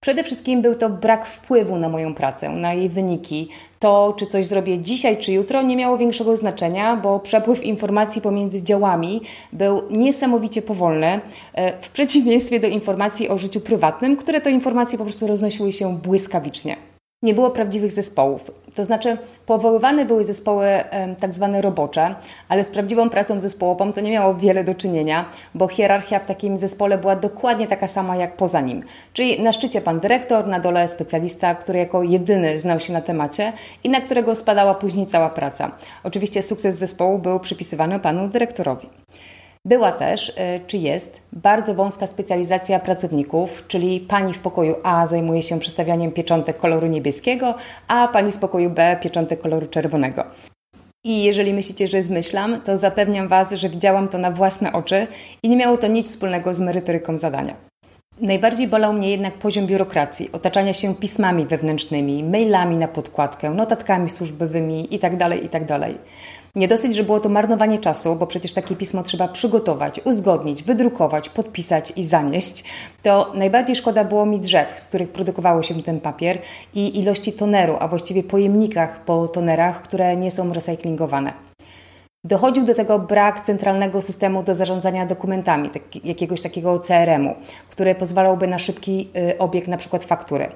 [0.00, 3.48] Przede wszystkim był to brak wpływu na moją pracę, na jej wyniki.
[3.78, 8.62] To, czy coś zrobię dzisiaj czy jutro, nie miało większego znaczenia, bo przepływ informacji pomiędzy
[8.62, 9.20] działami
[9.52, 11.20] był niesamowicie powolny,
[11.54, 15.98] e, w przeciwieństwie do informacji o życiu prywatnym, które to informacje po prostu roznosiły się
[15.98, 16.89] błyskawicznie
[17.22, 18.50] nie było prawdziwych zespołów.
[18.74, 20.66] To znaczy, powoływane były zespoły
[21.20, 22.14] tak zwane robocze,
[22.48, 26.58] ale z prawdziwą pracą zespołową to nie miało wiele do czynienia, bo hierarchia w takim
[26.58, 28.82] zespole była dokładnie taka sama jak poza nim.
[29.12, 33.52] Czyli na szczycie pan dyrektor, na dole specjalista, który jako jedyny znał się na temacie
[33.84, 35.72] i na którego spadała później cała praca.
[36.04, 38.88] Oczywiście sukces zespołu był przypisywany panu dyrektorowi.
[39.64, 40.32] Była też, y,
[40.66, 46.56] czy jest, bardzo wąska specjalizacja pracowników, czyli pani w pokoju A zajmuje się przestawianiem pieczątek
[46.56, 47.54] koloru niebieskiego,
[47.88, 50.24] a pani z pokoju B pieczątek koloru czerwonego.
[51.04, 55.06] I jeżeli myślicie, że zmyślam, to zapewniam Was, że widziałam to na własne oczy
[55.42, 57.54] i nie miało to nic wspólnego z merytoryką zadania.
[58.20, 64.94] Najbardziej bolał mnie jednak poziom biurokracji, otaczania się pismami wewnętrznymi, mailami na podkładkę, notatkami służbowymi
[64.94, 65.16] itd.
[65.18, 65.94] Tak itd.
[66.54, 71.28] Nie dosyć, że było to marnowanie czasu, bo przecież takie pismo trzeba przygotować, uzgodnić, wydrukować,
[71.28, 72.64] podpisać i zanieść,
[73.02, 76.38] to najbardziej szkoda było mi drzew, z których produkowało się ten papier
[76.74, 81.32] i ilości toneru, a właściwie pojemnikach po tonerach, które nie są recyklingowane.
[82.24, 87.34] Dochodził do tego brak centralnego systemu do zarządzania dokumentami, tak, jakiegoś takiego CRM-u,
[87.70, 90.48] który pozwalałby na szybki y, obieg na przykład faktury.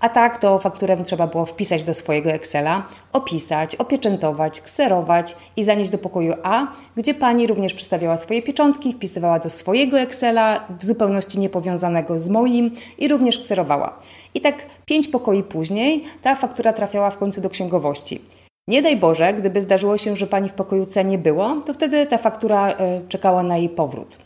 [0.00, 2.82] A tak to fakturę trzeba było wpisać do swojego Excela,
[3.12, 9.38] opisać, opieczętować, kserować i zanieść do pokoju A, gdzie pani również przedstawiała swoje pieczątki, wpisywała
[9.38, 13.98] do swojego Excela w zupełności niepowiązanego z moim i również kserowała.
[14.34, 18.20] I tak pięć pokoi później ta faktura trafiała w końcu do księgowości.
[18.68, 22.06] Nie daj Boże, gdyby zdarzyło się, że pani w pokoju C nie było, to wtedy
[22.06, 24.18] ta faktura e, czekała na jej powrót.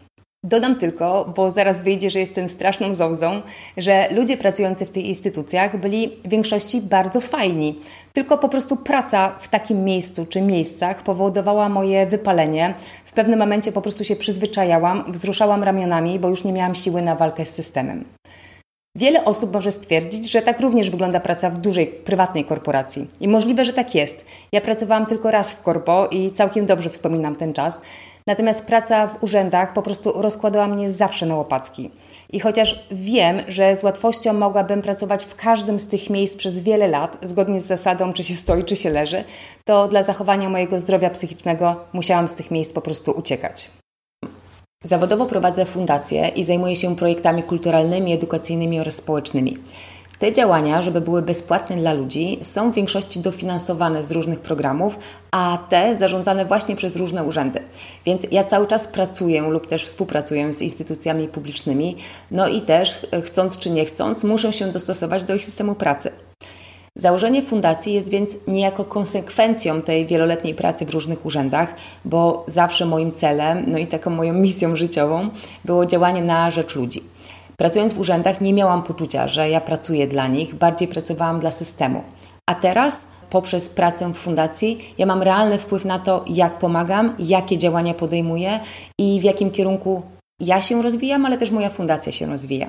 [0.44, 3.42] Dodam tylko, bo zaraz wyjdzie, że jestem straszną zołzą,
[3.76, 7.78] że ludzie pracujący w tych instytucjach byli w większości bardzo fajni.
[8.12, 12.74] Tylko po prostu praca w takim miejscu czy miejscach powodowała moje wypalenie.
[13.04, 17.16] W pewnym momencie po prostu się przyzwyczajałam, wzruszałam ramionami, bo już nie miałam siły na
[17.16, 18.04] walkę z systemem.
[18.96, 23.06] Wiele osób może stwierdzić, że tak również wygląda praca w dużej, prywatnej korporacji.
[23.20, 24.24] I możliwe, że tak jest.
[24.52, 27.80] Ja pracowałam tylko raz w korpo i całkiem dobrze wspominam ten czas.
[28.30, 31.90] Natomiast praca w urzędach po prostu rozkładała mnie zawsze na łopatki.
[32.32, 36.88] I chociaż wiem, że z łatwością mogłabym pracować w każdym z tych miejsc przez wiele
[36.88, 39.24] lat, zgodnie z zasadą, czy się stoi, czy się leży,
[39.64, 43.70] to dla zachowania mojego zdrowia psychicznego musiałam z tych miejsc po prostu uciekać.
[44.84, 49.58] Zawodowo prowadzę fundację i zajmuję się projektami kulturalnymi, edukacyjnymi oraz społecznymi.
[50.20, 54.98] Te działania, żeby były bezpłatne dla ludzi, są w większości dofinansowane z różnych programów,
[55.30, 57.60] a te zarządzane właśnie przez różne urzędy.
[58.06, 61.96] Więc ja cały czas pracuję lub też współpracuję z instytucjami publicznymi,
[62.30, 66.12] no i też, chcąc czy nie chcąc, muszę się dostosować do ich systemu pracy.
[66.96, 73.12] Założenie fundacji jest więc niejako konsekwencją tej wieloletniej pracy w różnych urzędach, bo zawsze moim
[73.12, 75.28] celem, no i taką moją misją życiową
[75.64, 77.02] było działanie na rzecz ludzi.
[77.60, 82.02] Pracując w urzędach nie miałam poczucia, że ja pracuję dla nich, bardziej pracowałam dla systemu.
[82.46, 87.58] A teraz poprzez pracę w fundacji ja mam realny wpływ na to, jak pomagam, jakie
[87.58, 88.60] działania podejmuję
[88.98, 90.02] i w jakim kierunku
[90.40, 92.68] ja się rozwijam, ale też moja fundacja się rozwija.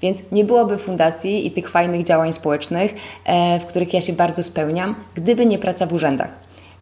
[0.00, 4.42] Więc nie byłoby fundacji i tych fajnych działań społecznych, e, w których ja się bardzo
[4.42, 6.30] spełniam, gdyby nie praca w urzędach.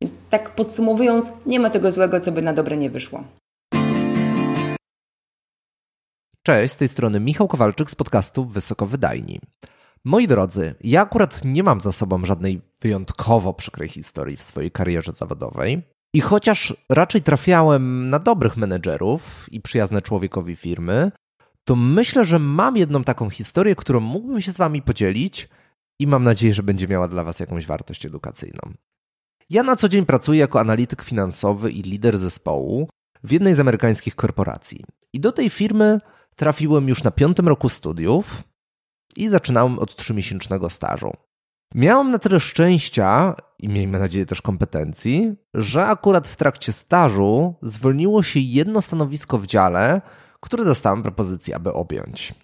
[0.00, 3.24] Więc tak podsumowując, nie ma tego złego, co by na dobre nie wyszło.
[6.42, 9.40] Cześć, z tej strony Michał Kowalczyk z podcastu Wysoko Wydajni.
[10.04, 15.12] Moi drodzy, ja akurat nie mam za sobą żadnej wyjątkowo przykrej historii w swojej karierze
[15.12, 15.82] zawodowej.
[16.14, 21.12] I chociaż raczej trafiałem na dobrych menedżerów i przyjazne człowiekowi firmy,
[21.64, 25.48] to myślę, że mam jedną taką historię, którą mógłbym się z Wami podzielić
[25.98, 28.74] i mam nadzieję, że będzie miała dla Was jakąś wartość edukacyjną.
[29.50, 32.88] Ja na co dzień pracuję jako analityk finansowy i lider zespołu
[33.24, 34.84] w jednej z amerykańskich korporacji.
[35.12, 36.00] I do tej firmy
[36.40, 38.42] trafiłem już na piątym roku studiów
[39.16, 41.12] i zaczynałem od trzymiesięcznego stażu.
[41.74, 48.22] Miałem na tyle szczęścia i miejmy nadzieję też kompetencji, że akurat w trakcie stażu zwolniło
[48.22, 50.00] się jedno stanowisko w dziale,
[50.40, 52.34] które dostałem propozycję, aby objąć.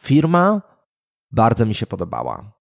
[0.00, 0.62] Firma
[1.30, 2.52] bardzo mi się podobała.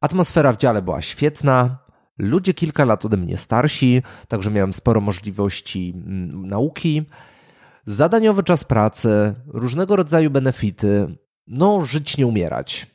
[0.00, 1.78] Atmosfera w dziale była świetna,
[2.18, 7.06] ludzie kilka lat ode mnie starsi, także miałem sporo możliwości mm, nauki,
[7.86, 11.16] zadaniowy czas pracy, różnego rodzaju benefity,
[11.46, 12.86] no żyć nie umierać.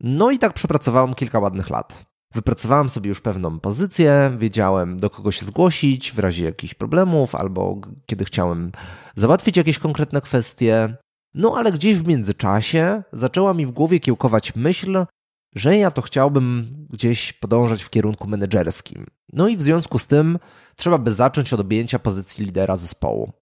[0.00, 2.10] No i tak przepracowałem kilka ładnych lat.
[2.34, 7.80] Wypracowałem sobie już pewną pozycję, wiedziałem do kogo się zgłosić w razie jakichś problemów albo
[8.06, 8.72] kiedy chciałem
[9.14, 10.96] załatwić jakieś konkretne kwestie.
[11.34, 15.06] No ale gdzieś w międzyczasie zaczęła mi w głowie kiełkować myśl,
[15.54, 19.06] że ja to chciałbym gdzieś podążać w kierunku menedżerskim.
[19.32, 20.38] No i w związku z tym
[20.76, 23.32] trzeba by zacząć od objęcia pozycji lidera zespołu.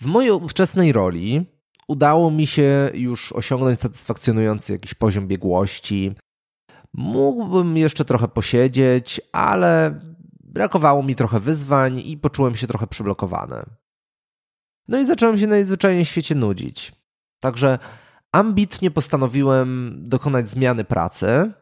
[0.00, 1.46] W mojej ówczesnej roli
[1.88, 6.14] udało mi się już osiągnąć satysfakcjonujący jakiś poziom biegłości.
[6.92, 10.00] Mógłbym jeszcze trochę posiedzieć, ale
[10.40, 13.62] brakowało mi trochę wyzwań i poczułem się trochę przyblokowany.
[14.88, 16.92] No i zacząłem się najzwyczajniej w świecie nudzić.
[17.40, 17.78] Także
[18.32, 21.52] ambitnie postanowiłem dokonać zmiany pracy,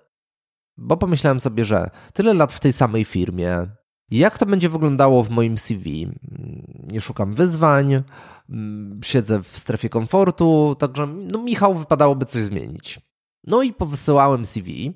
[0.76, 3.66] bo pomyślałem sobie, że tyle lat w tej samej firmie,
[4.10, 6.08] jak to będzie wyglądało w moim CV?
[6.92, 8.02] Nie szukam wyzwań,
[9.04, 13.00] siedzę w strefie komfortu, także no Michał wypadałoby coś zmienić.
[13.46, 14.92] No i powysyłałem CV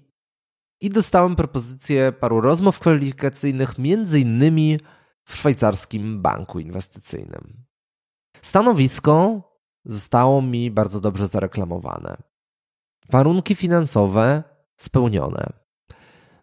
[0.81, 4.79] i dostałem propozycję paru rozmów kwalifikacyjnych, między innymi
[5.25, 7.65] w szwajcarskim banku inwestycyjnym.
[8.43, 9.43] Stanowisko
[9.85, 12.17] zostało mi bardzo dobrze zareklamowane.
[13.11, 14.43] Warunki finansowe
[14.77, 15.53] spełnione.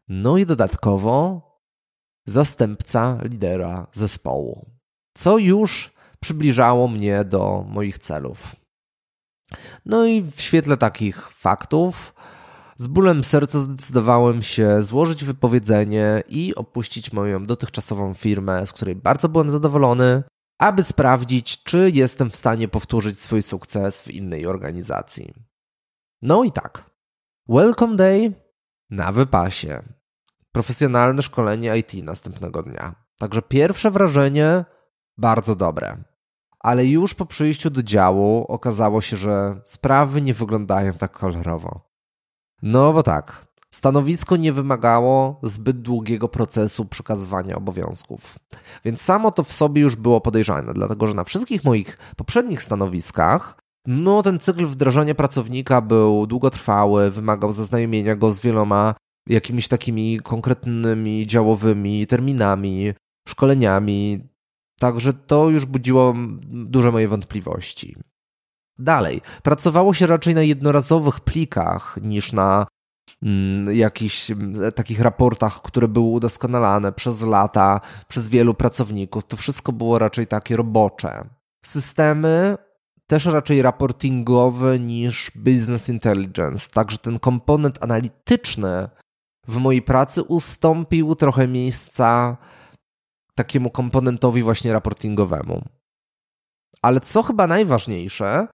[0.08, 1.45] No i dodatkowo
[2.26, 4.66] zastępca lidera zespołu,
[5.18, 8.56] co już przybliżało mnie do moich celów.
[9.86, 12.16] No i w świetle takich faktów,
[12.78, 19.30] z bólem serca zdecydowałem się złożyć wypowiedzenie i opuścić moją dotychczasową firmę, z której bardzo
[19.30, 20.24] byłem zadowolony,
[20.60, 25.34] aby sprawdzić, czy jestem w stanie powtórzyć swój sukces w innej organizacji.
[26.22, 26.90] No i tak.
[27.48, 28.34] Welcome Day
[28.90, 29.95] na wypasie.
[30.56, 32.96] Profesjonalne szkolenie IT następnego dnia.
[33.18, 34.66] Także pierwsze wrażenie
[35.18, 35.98] bardzo dobre.
[36.60, 41.82] Ale już po przyjściu do działu okazało się, że sprawy nie wyglądają tak kolorowo.
[42.62, 48.40] No bo tak, stanowisko nie wymagało zbyt długiego procesu przekazywania obowiązków.
[48.86, 53.58] Więc samo to w sobie już było podejrzane, dlatego że na wszystkich moich poprzednich stanowiskach
[53.88, 58.96] no, ten cykl wdrażania pracownika był długotrwały, wymagał zaznajomienia go z wieloma
[59.28, 62.94] jakimiś takimi konkretnymi działowymi terminami,
[63.28, 64.28] szkoleniami.
[64.80, 66.14] Także to już budziło
[66.48, 67.96] duże moje wątpliwości.
[68.80, 72.68] Dalej, pracowało się raczej na jednorazowych plikach niż na
[73.24, 79.24] mm, jakichś mm, takich raportach, które były udoskonalane przez lata, przez wielu pracowników.
[79.24, 81.30] To wszystko było raczej takie robocze.
[81.66, 82.58] Systemy
[83.08, 86.70] też raczej raportingowe niż business intelligence.
[86.74, 88.90] Także ten komponent analityczny
[89.48, 92.38] w mojej pracy ustąpił trochę miejsca
[93.36, 95.62] takiemu komponentowi właśnie raportingowemu.
[96.82, 98.48] Ale co chyba najważniejsze,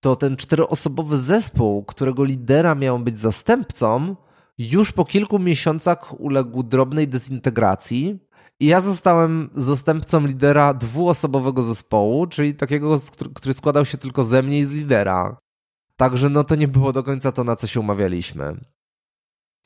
[0.00, 4.16] to ten czteroosobowy zespół, którego lidera miał być zastępcą,
[4.58, 8.18] już po kilku miesiącach uległ drobnej dezintegracji.
[8.60, 12.96] I ja zostałem zastępcą lidera dwuosobowego zespołu, czyli takiego,
[13.34, 15.36] który składał się tylko ze mnie i z lidera.
[15.96, 18.56] Także no to nie było do końca to, na co się umawialiśmy.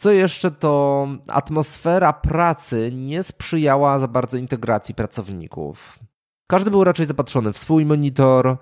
[0.01, 5.99] Co jeszcze to atmosfera pracy nie sprzyjała za bardzo integracji pracowników.
[6.47, 8.57] Każdy był raczej zapatrzony w swój monitor,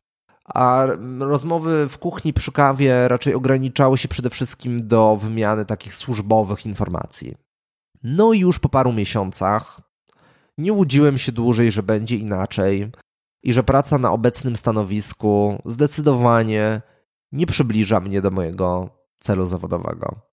[0.45, 0.87] a
[1.21, 7.35] rozmowy w kuchni przy kawie raczej ograniczały się przede wszystkim do wymiany takich służbowych informacji.
[8.03, 9.81] No i już po paru miesiącach
[10.59, 12.91] nie łudziłem się dłużej, że będzie inaczej
[13.43, 16.83] i że praca na obecnym stanowisku zdecydowanie
[17.33, 20.28] nie przybliża mnie do mojego celu zawodowego.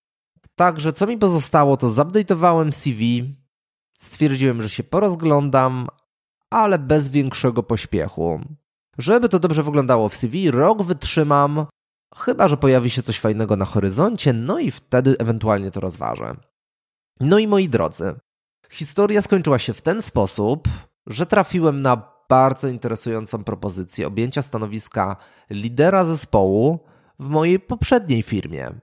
[0.55, 3.35] Także co mi pozostało, to zupdate'owałem CV,
[3.97, 5.87] stwierdziłem, że się porozglądam,
[6.49, 8.41] ale bez większego pośpiechu.
[8.97, 11.65] Żeby to dobrze wyglądało w CV, rok wytrzymam,
[12.15, 16.35] chyba że pojawi się coś fajnego na horyzoncie, no i wtedy ewentualnie to rozważę.
[17.19, 18.15] No i moi drodzy,
[18.69, 20.67] historia skończyła się w ten sposób,
[21.07, 25.15] że trafiłem na bardzo interesującą propozycję objęcia stanowiska
[25.49, 26.79] lidera zespołu
[27.19, 28.79] w mojej poprzedniej firmie.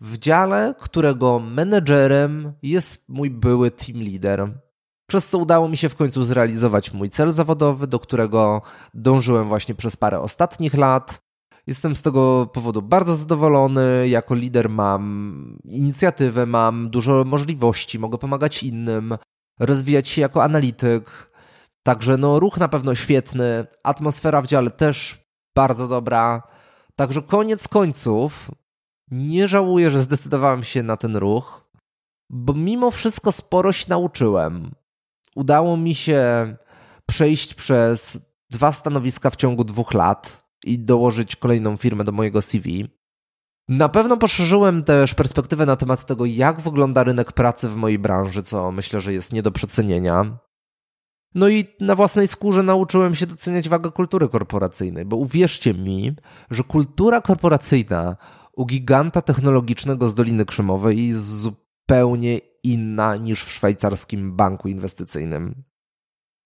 [0.00, 4.60] W dziale, którego menedżerem jest mój były team leader,
[5.06, 8.62] przez co udało mi się w końcu zrealizować mój cel zawodowy, do którego
[8.94, 11.20] dążyłem właśnie przez parę ostatnich lat.
[11.66, 14.08] Jestem z tego powodu bardzo zadowolony.
[14.08, 19.18] Jako lider mam inicjatywę, mam dużo możliwości, mogę pomagać innym,
[19.60, 21.32] rozwijać się jako analityk.
[21.82, 25.24] Także no, ruch na pewno świetny, atmosfera w dziale też
[25.56, 26.42] bardzo dobra.
[26.96, 28.50] Także koniec końców
[29.10, 31.70] nie żałuję, że zdecydowałem się na ten ruch,
[32.30, 34.70] bo mimo wszystko sporo się nauczyłem.
[35.34, 36.56] Udało mi się
[37.06, 42.88] przejść przez dwa stanowiska w ciągu dwóch lat i dołożyć kolejną firmę do mojego CV.
[43.68, 48.42] Na pewno poszerzyłem też perspektywę na temat tego, jak wygląda rynek pracy w mojej branży,
[48.42, 50.38] co myślę, że jest nie do przecenienia.
[51.34, 56.16] No i na własnej skórze nauczyłem się doceniać wagę kultury korporacyjnej, bo uwierzcie mi,
[56.50, 58.16] że kultura korporacyjna
[58.56, 65.62] u giganta technologicznego z Doliny Krzemowej jest zupełnie inna niż w szwajcarskim banku inwestycyjnym.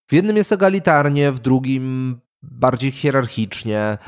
[0.08, 3.98] W jednym jest egalitarnie, w drugim bardziej hierarchicznie,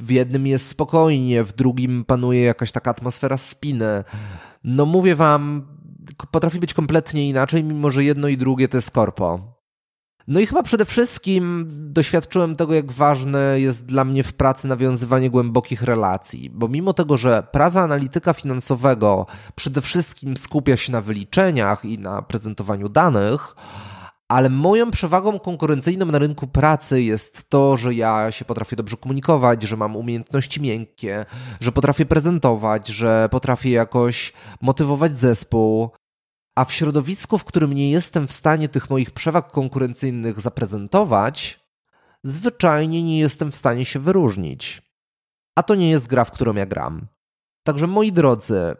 [0.00, 4.04] w jednym jest spokojnie, w drugim panuje jakaś taka atmosfera spiny.
[4.64, 5.66] No mówię wam,
[6.30, 9.53] potrafi być kompletnie inaczej, mimo że jedno i drugie to jest korpo.
[10.28, 15.30] No i chyba przede wszystkim doświadczyłem tego, jak ważne jest dla mnie w pracy nawiązywanie
[15.30, 21.84] głębokich relacji, bo mimo tego, że praca analityka finansowego przede wszystkim skupia się na wyliczeniach
[21.84, 23.56] i na prezentowaniu danych,
[24.28, 29.62] ale moją przewagą konkurencyjną na rynku pracy jest to, że ja się potrafię dobrze komunikować,
[29.62, 31.24] że mam umiejętności miękkie,
[31.60, 35.90] że potrafię prezentować, że potrafię jakoś motywować zespół,
[36.54, 41.60] a w środowisku, w którym nie jestem w stanie tych moich przewag konkurencyjnych zaprezentować,
[42.24, 44.82] zwyczajnie nie jestem w stanie się wyróżnić.
[45.58, 47.06] A to nie jest gra, w którą ja gram.
[47.64, 48.76] Także moi drodzy,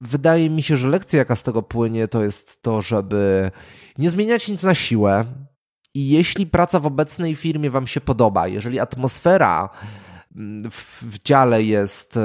[0.00, 3.50] wydaje mi się, że lekcja, jaka z tego płynie, to jest to, żeby
[3.98, 5.24] nie zmieniać nic na siłę.
[5.94, 9.68] I jeśli praca w obecnej firmie Wam się podoba, jeżeli atmosfera
[11.02, 12.18] w dziale jest,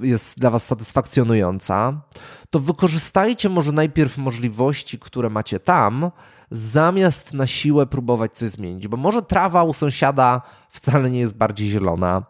[0.00, 2.02] jest dla Was satysfakcjonująca,
[2.50, 6.10] to wykorzystajcie może najpierw możliwości, które macie tam,
[6.50, 11.70] zamiast na siłę próbować coś zmienić, bo może trawa u sąsiada wcale nie jest bardziej
[11.70, 12.22] zielona.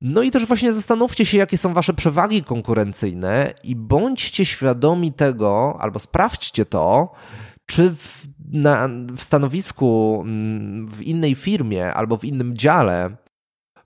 [0.00, 5.76] No i też właśnie zastanówcie się, jakie są Wasze przewagi konkurencyjne i bądźcie świadomi tego,
[5.80, 7.12] albo sprawdźcie to,
[7.66, 10.24] czy w, na, w stanowisku
[10.86, 13.16] w innej firmie albo w innym dziale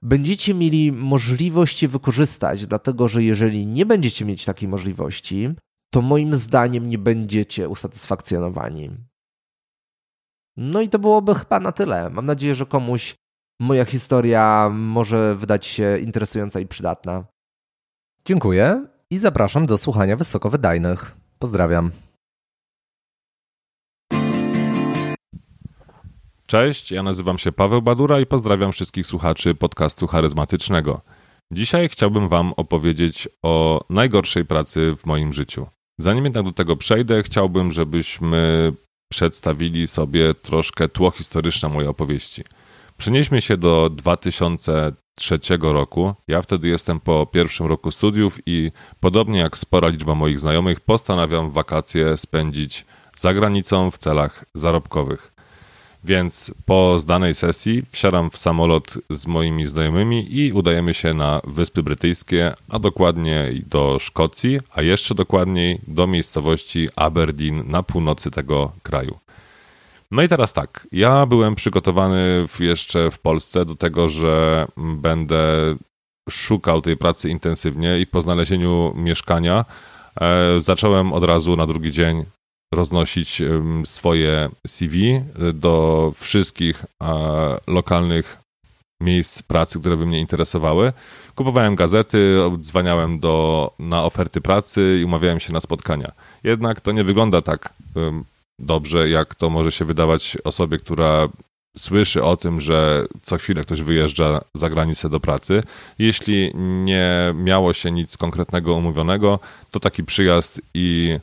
[0.03, 5.55] będziecie mieli możliwość je wykorzystać, dlatego że jeżeli nie będziecie mieć takiej możliwości,
[5.91, 8.91] to moim zdaniem nie będziecie usatysfakcjonowani.
[10.57, 12.11] No i to byłoby chyba na tyle.
[12.11, 13.15] Mam nadzieję, że komuś
[13.61, 17.25] moja historia może wydać się interesująca i przydatna.
[18.25, 21.17] Dziękuję i zapraszam do słuchania wysokowydajnych.
[21.39, 21.91] Pozdrawiam.
[26.53, 31.01] Cześć, ja nazywam się Paweł Badura i pozdrawiam wszystkich słuchaczy podcastu charyzmatycznego.
[31.53, 35.67] Dzisiaj chciałbym Wam opowiedzieć o najgorszej pracy w moim życiu.
[35.99, 38.73] Zanim jednak do tego przejdę, chciałbym, żebyśmy
[39.13, 42.45] przedstawili sobie troszkę tło historyczne mojej opowieści.
[42.97, 46.15] Przenieśmy się do 2003 roku.
[46.29, 51.51] Ja wtedy jestem po pierwszym roku studiów i podobnie jak spora liczba moich znajomych, postanawiam
[51.51, 52.87] wakacje spędzić
[53.17, 55.32] za granicą w celach zarobkowych.
[56.05, 61.83] Więc po zdanej sesji wsiadam w samolot z moimi znajomymi i udajemy się na Wyspy
[61.83, 69.19] Brytyjskie, a dokładnie do Szkocji, a jeszcze dokładniej do miejscowości Aberdeen na północy tego kraju.
[70.11, 75.75] No i teraz tak, ja byłem przygotowany jeszcze w Polsce do tego, że będę
[76.31, 79.65] szukał tej pracy intensywnie i po znalezieniu mieszkania
[80.21, 82.25] e, zacząłem od razu na drugi dzień
[82.73, 83.43] roznosić
[83.85, 85.21] swoje CV
[85.55, 86.85] do wszystkich
[87.67, 88.39] lokalnych
[89.01, 90.93] miejsc pracy, które by mnie interesowały.
[91.35, 96.13] Kupowałem gazety, dzwaniałem do, na oferty pracy i umawiałem się na spotkania.
[96.45, 97.73] Jednak to nie wygląda tak
[98.59, 101.29] dobrze, jak to może się wydawać osobie, która
[101.79, 105.63] słyszy o tym, że co chwilę ktoś wyjeżdża za granicę do pracy.
[105.99, 106.53] Jeśli
[106.85, 109.39] nie miało się nic konkretnego umówionego,
[109.71, 111.19] to taki przyjazd i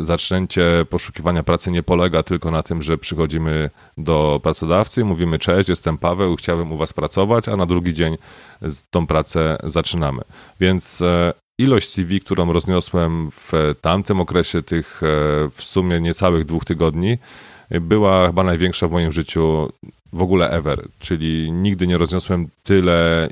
[0.00, 5.98] zaczęcie poszukiwania pracy nie polega tylko na tym, że przychodzimy do pracodawcy mówimy cześć, jestem
[5.98, 8.16] Paweł, chciałbym u was pracować, a na drugi dzień
[8.90, 10.22] tą pracę zaczynamy.
[10.60, 15.06] Więc e, ilość CV, którą rozniosłem w tamtym okresie, tych e,
[15.54, 17.18] w sumie niecałych dwóch tygodni,
[17.70, 19.72] była chyba największa w moim życiu
[20.12, 20.88] w ogóle ever.
[20.98, 23.28] Czyli nigdy nie rozniosłem tyle,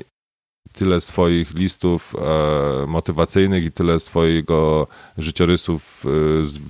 [0.77, 6.09] tyle swoich listów e, motywacyjnych i tyle swojego życiorysów e,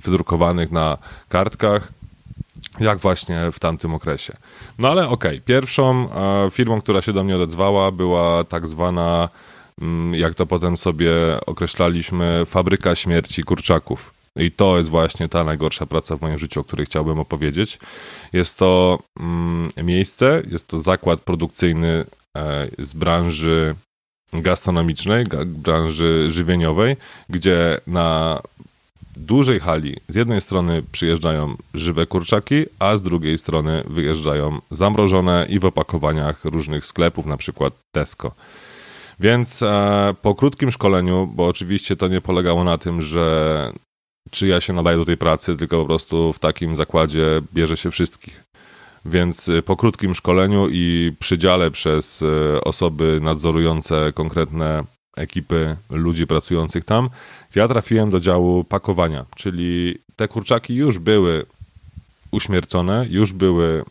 [0.04, 0.98] wydrukowanych na
[1.28, 1.92] kartkach,
[2.80, 4.36] jak właśnie w tamtym okresie.
[4.78, 5.40] No ale okej, okay.
[5.40, 9.28] pierwszą e, firmą, która się do mnie odezwała, była tak zwana,
[9.82, 11.12] mm, jak to potem sobie
[11.46, 14.18] określaliśmy, fabryka śmierci kurczaków.
[14.36, 17.78] I to jest właśnie ta najgorsza praca w moim życiu, o której chciałbym opowiedzieć.
[18.32, 22.04] Jest to mm, miejsce, jest to zakład produkcyjny
[22.36, 23.74] e, z branży
[24.32, 26.96] gastronomicznej, branży żywieniowej,
[27.28, 28.40] gdzie na
[29.16, 35.58] dużej hali z jednej strony przyjeżdżają żywe kurczaki, a z drugiej strony wyjeżdżają zamrożone i
[35.58, 38.32] w opakowaniach różnych sklepów, na przykład Tesco.
[39.20, 43.72] Więc e, po krótkim szkoleniu, bo oczywiście to nie polegało na tym, że
[44.30, 47.90] czy ja się nadaję do tej pracy, tylko po prostu w takim zakładzie bierze się
[47.90, 48.47] wszystkich.
[49.08, 54.84] Więc y, po krótkim szkoleniu i przydziale przez y, osoby nadzorujące konkretne
[55.16, 57.10] ekipy ludzi pracujących tam,
[57.54, 61.46] ja trafiłem do działu pakowania, czyli te kurczaki już były
[62.30, 63.84] uśmiercone, już były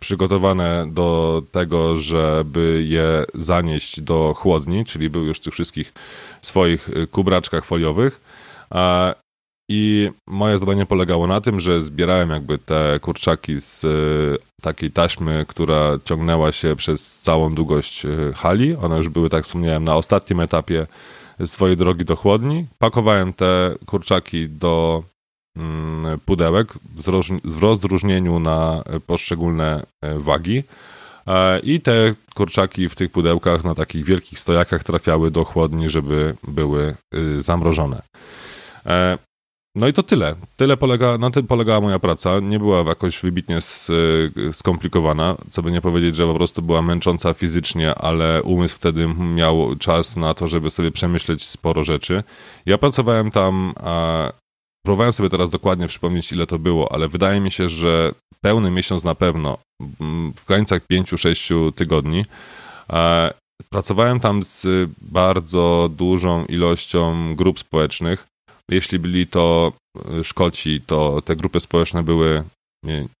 [0.00, 5.92] przygotowane do tego, żeby je zanieść do chłodni, czyli były już w tych wszystkich
[6.42, 8.20] swoich y, kubraczkach foliowych.
[9.70, 14.90] E, i moje zadanie polegało na tym, że zbierałem jakby te kurczaki z y, takiej
[14.90, 18.76] taśmy, która ciągnęła się przez całą długość y, hali.
[18.76, 20.86] One już były, tak wspomniałem, na ostatnim etapie
[21.46, 22.66] swojej drogi do chłodni.
[22.78, 25.02] Pakowałem te kurczaki do
[25.56, 26.72] mm, pudełek
[27.44, 30.62] w rozróżnieniu na poszczególne y, wagi.
[31.26, 36.34] E, I te kurczaki w tych pudełkach na takich wielkich stojakach trafiały do chłodni, żeby
[36.48, 36.94] były
[37.40, 38.02] zamrożone.
[39.76, 40.34] E, no i to tyle.
[40.56, 42.40] Tyle polega, na tym polegała moja praca.
[42.40, 43.58] Nie była jakoś wybitnie
[44.52, 49.76] skomplikowana, co by nie powiedzieć, że po prostu była męcząca fizycznie, ale umysł wtedy miał
[49.76, 52.22] czas na to, żeby sobie przemyśleć sporo rzeczy.
[52.66, 54.32] Ja pracowałem tam, a
[54.84, 59.04] próbowałem sobie teraz dokładnie przypomnieć, ile to było, ale wydaje mi się, że pełny miesiąc
[59.04, 59.58] na pewno,
[60.36, 62.24] w granicach 5-6 tygodni.
[63.70, 68.26] Pracowałem tam z bardzo dużą ilością grup społecznych
[68.70, 69.72] jeśli byli to
[70.18, 72.44] e, Szkoci, to te grupy społeczne były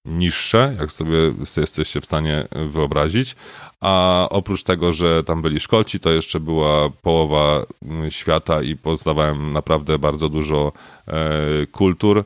[0.04, 1.16] niższe, jak sobie
[1.56, 3.36] jesteście w stanie wyobrazić.
[3.80, 7.66] A oprócz tego, że tam byli Szkoci, to jeszcze była połowa
[8.10, 10.72] świata i poznawałem naprawdę bardzo dużo
[11.08, 12.24] e, kultur.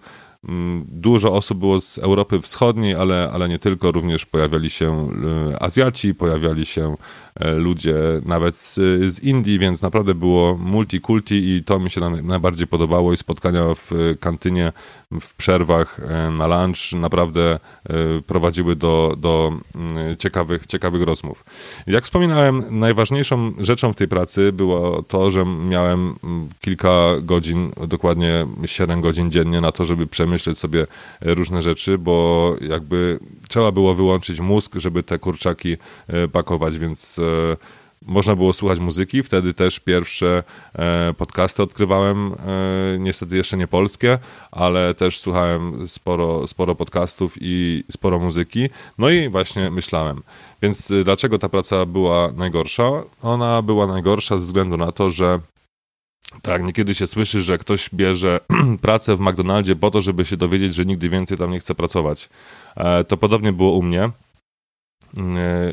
[0.85, 5.09] Dużo osób było z Europy Wschodniej, ale, ale nie tylko, również pojawiali się
[5.53, 6.97] e, Azjaci, pojawiali się
[7.28, 8.75] E, ludzie nawet z,
[9.15, 14.15] z Indii, więc naprawdę było multikulti i to mi się najbardziej podobało i spotkania w
[14.21, 14.73] kantynie
[15.21, 17.95] w przerwach e, na lunch naprawdę e,
[18.27, 21.45] prowadziły do, do mm, ciekawych, ciekawych rozmów.
[21.87, 26.91] Jak wspominałem, najważniejszą rzeczą w tej pracy było to, że miałem mm, kilka
[27.23, 30.87] godzin, dokładnie 7 godzin dziennie na to, żeby przemyśleć sobie
[31.21, 33.19] różne rzeczy, bo jakby
[33.49, 35.77] trzeba było wyłączyć mózg, żeby te kurczaki
[36.33, 37.21] pakować, więc
[38.09, 39.23] można było słuchać muzyki.
[39.23, 40.43] Wtedy też pierwsze
[40.75, 44.19] e, podcasty odkrywałem, e, niestety jeszcze nie polskie,
[44.53, 48.69] ale też słuchałem sporo, sporo podcastów i sporo muzyki.
[48.99, 50.23] No i właśnie myślałem.
[50.63, 52.91] Więc e, dlaczego ta praca była najgorsza?
[53.23, 55.41] Ona była najgorsza ze względu na to, że
[56.43, 58.41] tak, niekiedy się słyszy, że ktoś bierze
[58.83, 62.29] pracę w McDonaldzie po to, żeby się dowiedzieć, że nigdy więcej tam nie chce pracować.
[63.09, 64.11] To podobnie było u mnie.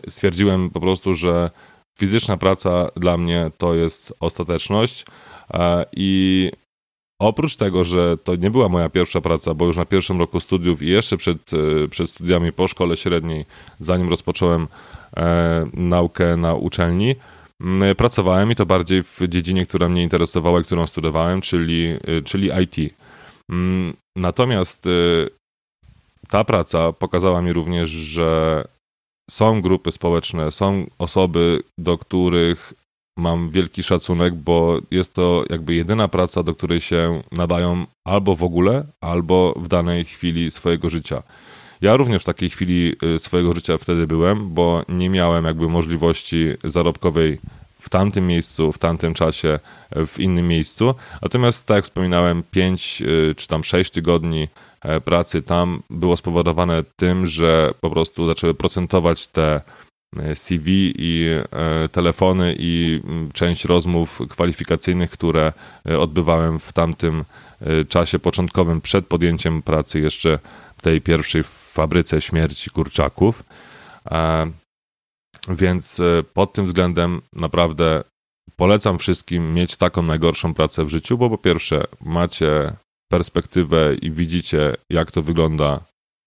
[0.09, 1.49] Stwierdziłem po prostu, że
[1.97, 5.05] fizyczna praca dla mnie to jest ostateczność
[5.53, 6.51] e, i
[7.21, 10.81] oprócz tego, że to nie była moja pierwsza praca, bo już na pierwszym roku studiów
[10.81, 13.45] i jeszcze przed, e, przed studiami po szkole średniej,
[13.79, 14.67] zanim rozpocząłem
[15.17, 17.15] e, naukę na uczelni,
[17.97, 22.93] pracowałem i to bardziej w dziedzinie, która mnie interesowała i którą studiowałem, czyli, czyli IT.
[24.15, 24.87] Natomiast
[26.29, 28.63] ta praca pokazała mi również, że
[29.29, 32.73] są grupy społeczne, są osoby, do których
[33.17, 38.43] mam wielki szacunek, bo jest to jakby jedyna praca, do której się nadają albo w
[38.43, 41.23] ogóle, albo w danej chwili swojego życia.
[41.81, 46.53] Ja również w takiej chwili y, swojego życia wtedy byłem, bo nie miałem jakby możliwości
[46.63, 47.39] zarobkowej
[47.79, 49.59] w tamtym miejscu, w tamtym czasie,
[50.07, 50.95] w innym miejscu.
[51.21, 54.47] Natomiast, tak jak wspominałem, 5 y, czy tam 6 tygodni
[55.05, 59.61] pracy tam było spowodowane tym, że po prostu zaczęły procentować te
[60.17, 63.01] e, CV i e, telefony i
[63.33, 65.53] część rozmów kwalifikacyjnych, które
[65.99, 67.25] odbywałem w tamtym
[67.89, 70.39] czasie początkowym przed podjęciem pracy jeszcze
[70.77, 73.43] w tej pierwszej fabryce śmierci kurczaków.
[75.49, 78.03] Więc e, pod tym względem naprawdę
[78.55, 82.73] polecam wszystkim mieć taką najgorszą pracę w życiu, bo po pierwsze macie
[83.11, 85.79] perspektywę i widzicie, jak to wygląda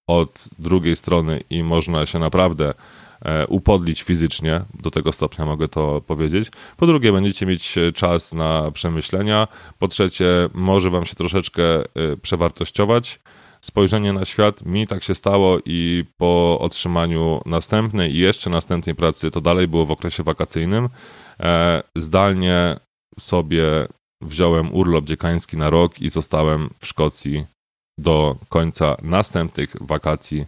[0.09, 2.75] od drugiej strony i można się naprawdę
[3.23, 6.49] e, upodlić fizycznie, do tego stopnia mogę to powiedzieć.
[6.77, 9.49] Po drugie, będziecie mieć czas na przemyślenia.
[9.79, 11.85] Po trzecie, może wam się troszeczkę e,
[12.23, 13.21] przewartościować
[13.61, 14.67] spojrzenie na świat.
[14.67, 19.87] Mi tak się stało i po otrzymaniu następnej i jeszcze następnej pracy, to dalej było
[19.87, 20.89] w okresie wakacyjnym.
[21.41, 22.77] E, zdalnie
[23.21, 23.65] sobie
[24.21, 27.45] wziąłem urlop dziekański na rok i zostałem w Szkocji
[27.99, 30.45] do końca następnych wakacji.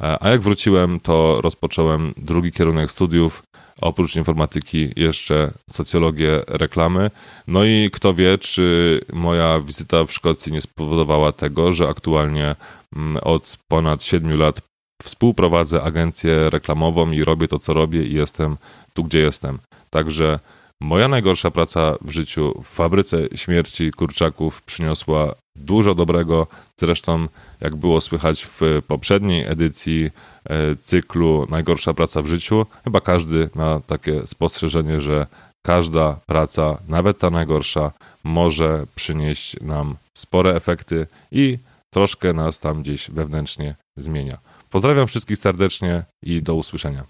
[0.00, 3.42] E, a jak wróciłem, to rozpocząłem drugi kierunek studiów
[3.80, 7.10] oprócz informatyki jeszcze socjologię reklamy.
[7.46, 12.56] No i kto wie, czy moja wizyta w Szkocji nie spowodowała tego, że aktualnie
[12.96, 14.60] mm, od ponad 7 lat
[15.02, 18.56] współprowadzę agencję reklamową i robię to, co robię i jestem
[18.94, 19.58] tu, gdzie jestem.
[19.90, 20.38] Także
[20.80, 26.46] moja najgorsza praca w życiu w fabryce śmierci kurczaków przyniosła dużo dobrego.
[26.80, 27.28] Zresztą,
[27.60, 30.10] jak było słychać w poprzedniej edycji
[30.50, 35.26] E, cyklu Najgorsza praca w życiu, chyba każdy ma takie spostrzeżenie, że
[35.66, 37.92] każda praca, nawet ta najgorsza,
[38.24, 41.58] może przynieść nam spore efekty i
[41.94, 44.38] troszkę nas tam gdzieś wewnętrznie zmienia.
[44.70, 47.04] Pozdrawiam wszystkich serdecznie i do usłyszenia.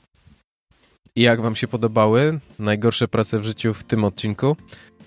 [1.16, 4.56] I jak Wam się podobały najgorsze prace w życiu w tym odcinku?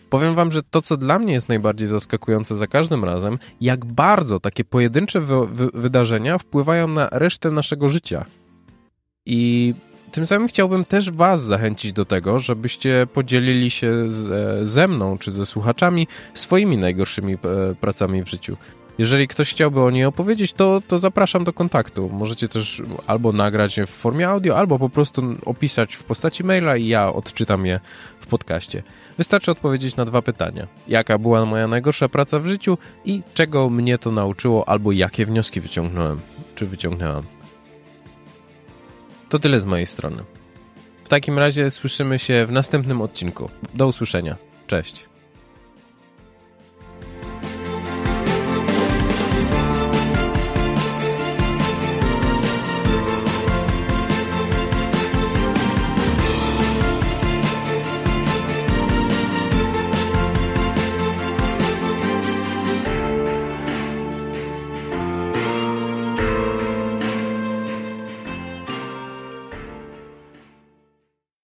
[0.09, 4.39] Powiem wam, że to, co dla mnie jest najbardziej zaskakujące za każdym razem, jak bardzo
[4.39, 8.25] takie pojedyncze wy wy wydarzenia wpływają na resztę naszego życia.
[9.25, 9.73] I
[10.11, 15.17] tym samym chciałbym też was zachęcić do tego, żebyście podzielili się z, e, ze mną
[15.17, 17.37] czy ze słuchaczami swoimi najgorszymi e,
[17.75, 18.57] pracami w życiu.
[18.97, 22.09] Jeżeli ktoś chciałby o niej opowiedzieć, to, to zapraszam do kontaktu.
[22.13, 26.77] Możecie też albo nagrać je w formie audio, albo po prostu opisać w postaci maila
[26.77, 27.79] i ja odczytam je
[28.19, 28.83] w podcaście.
[29.17, 30.67] Wystarczy odpowiedzieć na dwa pytania.
[30.87, 35.61] Jaka była moja najgorsza praca w życiu i czego mnie to nauczyło, albo jakie wnioski
[35.61, 36.19] wyciągnąłem,
[36.55, 37.23] czy wyciągnęłam.
[39.29, 40.23] To tyle z mojej strony.
[41.03, 43.49] W takim razie słyszymy się w następnym odcinku.
[43.73, 44.35] Do usłyszenia.
[44.67, 45.05] Cześć.